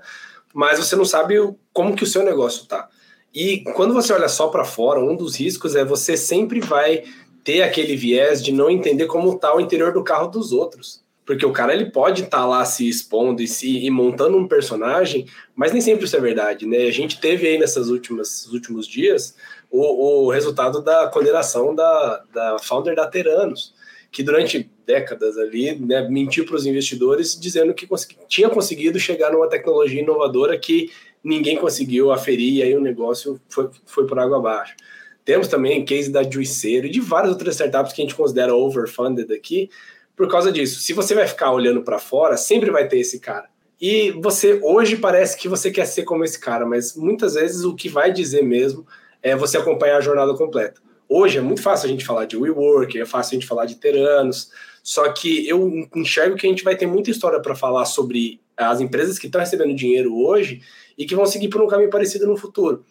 [0.53, 1.37] mas você não sabe
[1.73, 2.89] como que o seu negócio está.
[3.35, 7.05] E quando você olha só para fora, um dos riscos é você sempre vai
[7.43, 11.06] ter aquele viés de não entender como está o interior do carro dos outros.
[11.27, 14.47] Porque o cara ele pode estar tá lá se expondo e, se, e montando um
[14.47, 16.85] personagem, mas nem sempre isso é verdade, né?
[16.85, 19.35] A gente teve aí nessas últimas últimos dias
[19.71, 23.75] o, o resultado da condenação da, da founder da Teranos,
[24.11, 29.33] que durante décadas ali né, mentiu para os investidores dizendo que consegui, tinha conseguido chegar
[29.33, 30.91] numa tecnologia inovadora que
[31.23, 34.77] ninguém conseguiu aferir e aí o negócio foi, foi por água abaixo.
[35.25, 39.33] Temos também case da Juiceiro e de várias outras startups que a gente considera overfunded
[39.35, 39.69] aqui,
[40.17, 40.81] por causa disso.
[40.81, 43.49] Se você vai ficar olhando para fora, sempre vai ter esse cara.
[43.81, 47.75] E você hoje parece que você quer ser como esse cara, mas muitas vezes o
[47.75, 48.87] que vai dizer mesmo
[49.23, 50.81] é você acompanhar a jornada completa.
[51.09, 53.77] Hoje é muito fácil a gente falar de WeWork, é fácil a gente falar de
[53.77, 54.51] Teranos,
[54.83, 58.81] só que eu enxergo que a gente vai ter muita história para falar sobre as
[58.81, 60.63] empresas que estão recebendo dinheiro hoje
[60.97, 62.85] e que vão seguir por um caminho parecido no futuro.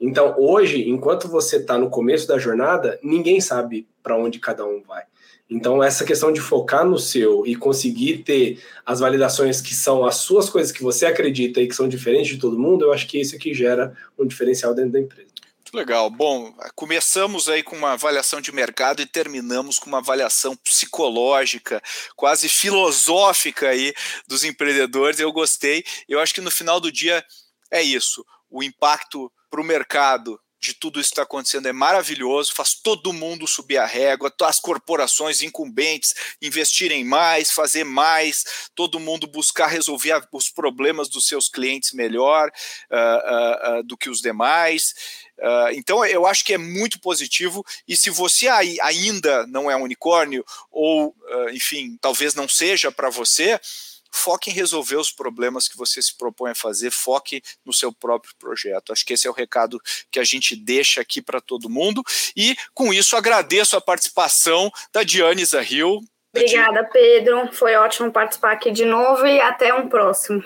[0.00, 4.80] Então, hoje, enquanto você está no começo da jornada, ninguém sabe para onde cada um
[4.80, 5.04] vai.
[5.50, 10.16] Então, essa questão de focar no seu e conseguir ter as validações que são as
[10.16, 13.20] suas coisas que você acredita e que são diferentes de todo mundo, eu acho que
[13.20, 15.30] isso é que gera um diferencial dentro da empresa.
[15.56, 16.08] Muito legal.
[16.08, 21.82] Bom, começamos aí com uma avaliação de mercado e terminamos com uma avaliação psicológica,
[22.14, 23.92] quase filosófica aí
[24.28, 25.18] dos empreendedores.
[25.18, 25.84] Eu gostei.
[26.08, 27.24] Eu acho que no final do dia
[27.70, 28.24] é isso.
[28.48, 33.12] O impacto para o mercado de tudo isso que está acontecendo é maravilhoso, faz todo
[33.12, 38.44] mundo subir a régua, as corporações incumbentes investirem mais, fazer mais,
[38.74, 42.50] todo mundo buscar resolver os problemas dos seus clientes melhor
[42.90, 44.94] uh, uh, uh, do que os demais.
[45.72, 47.64] então, eu acho que é muito positivo.
[47.88, 51.16] E se você ainda não é um unicórnio, ou,
[51.52, 53.58] enfim, talvez não seja para você,
[54.10, 58.34] foque em resolver os problemas que você se propõe a fazer, foque no seu próprio
[58.38, 58.92] projeto.
[58.92, 59.80] Acho que esse é o recado
[60.10, 62.02] que a gente deixa aqui para todo mundo.
[62.36, 66.00] E com isso agradeço a participação da Diane Zahil.
[66.34, 67.52] Obrigada, Pedro.
[67.52, 70.44] Foi ótimo participar aqui de novo e até um próximo.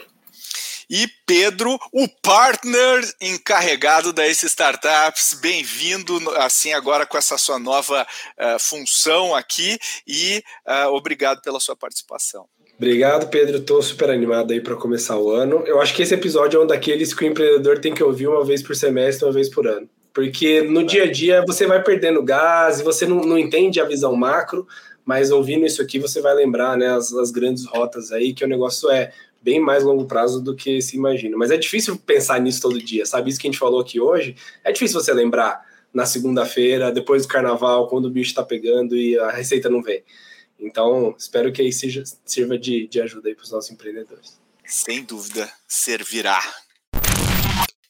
[0.89, 8.07] E Pedro, o partner encarregado da Ace Startups, bem-vindo assim agora com essa sua nova
[8.39, 12.47] uh, função aqui e uh, obrigado pela sua participação.
[12.77, 13.59] Obrigado, Pedro.
[13.59, 15.63] Estou super animado aí para começar o ano.
[15.67, 18.45] Eu acho que esse episódio é um daqueles que o empreendedor tem que ouvir uma
[18.45, 19.89] vez por semestre, uma vez por ano.
[20.13, 23.85] Porque no dia a dia você vai perdendo gás e você não, não entende a
[23.85, 24.67] visão macro,
[25.05, 28.49] mas ouvindo isso aqui você vai lembrar né, as, as grandes rotas aí, que o
[28.49, 29.13] negócio é
[29.43, 31.37] bem mais longo prazo do que se imagina.
[31.37, 33.31] Mas é difícil pensar nisso todo dia, sabe?
[33.31, 35.63] Isso que a gente falou aqui hoje, é difícil você lembrar
[35.93, 40.03] na segunda-feira, depois do carnaval, quando o bicho está pegando e a receita não vem.
[40.59, 44.39] Então, espero que aí seja, sirva de, de ajuda para os nossos empreendedores.
[44.67, 46.41] Sem dúvida, servirá.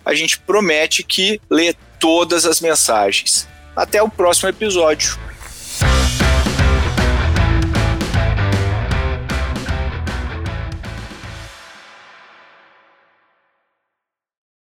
[0.04, 3.48] A gente promete que lê todas as mensagens.
[3.76, 5.16] Até o próximo episódio.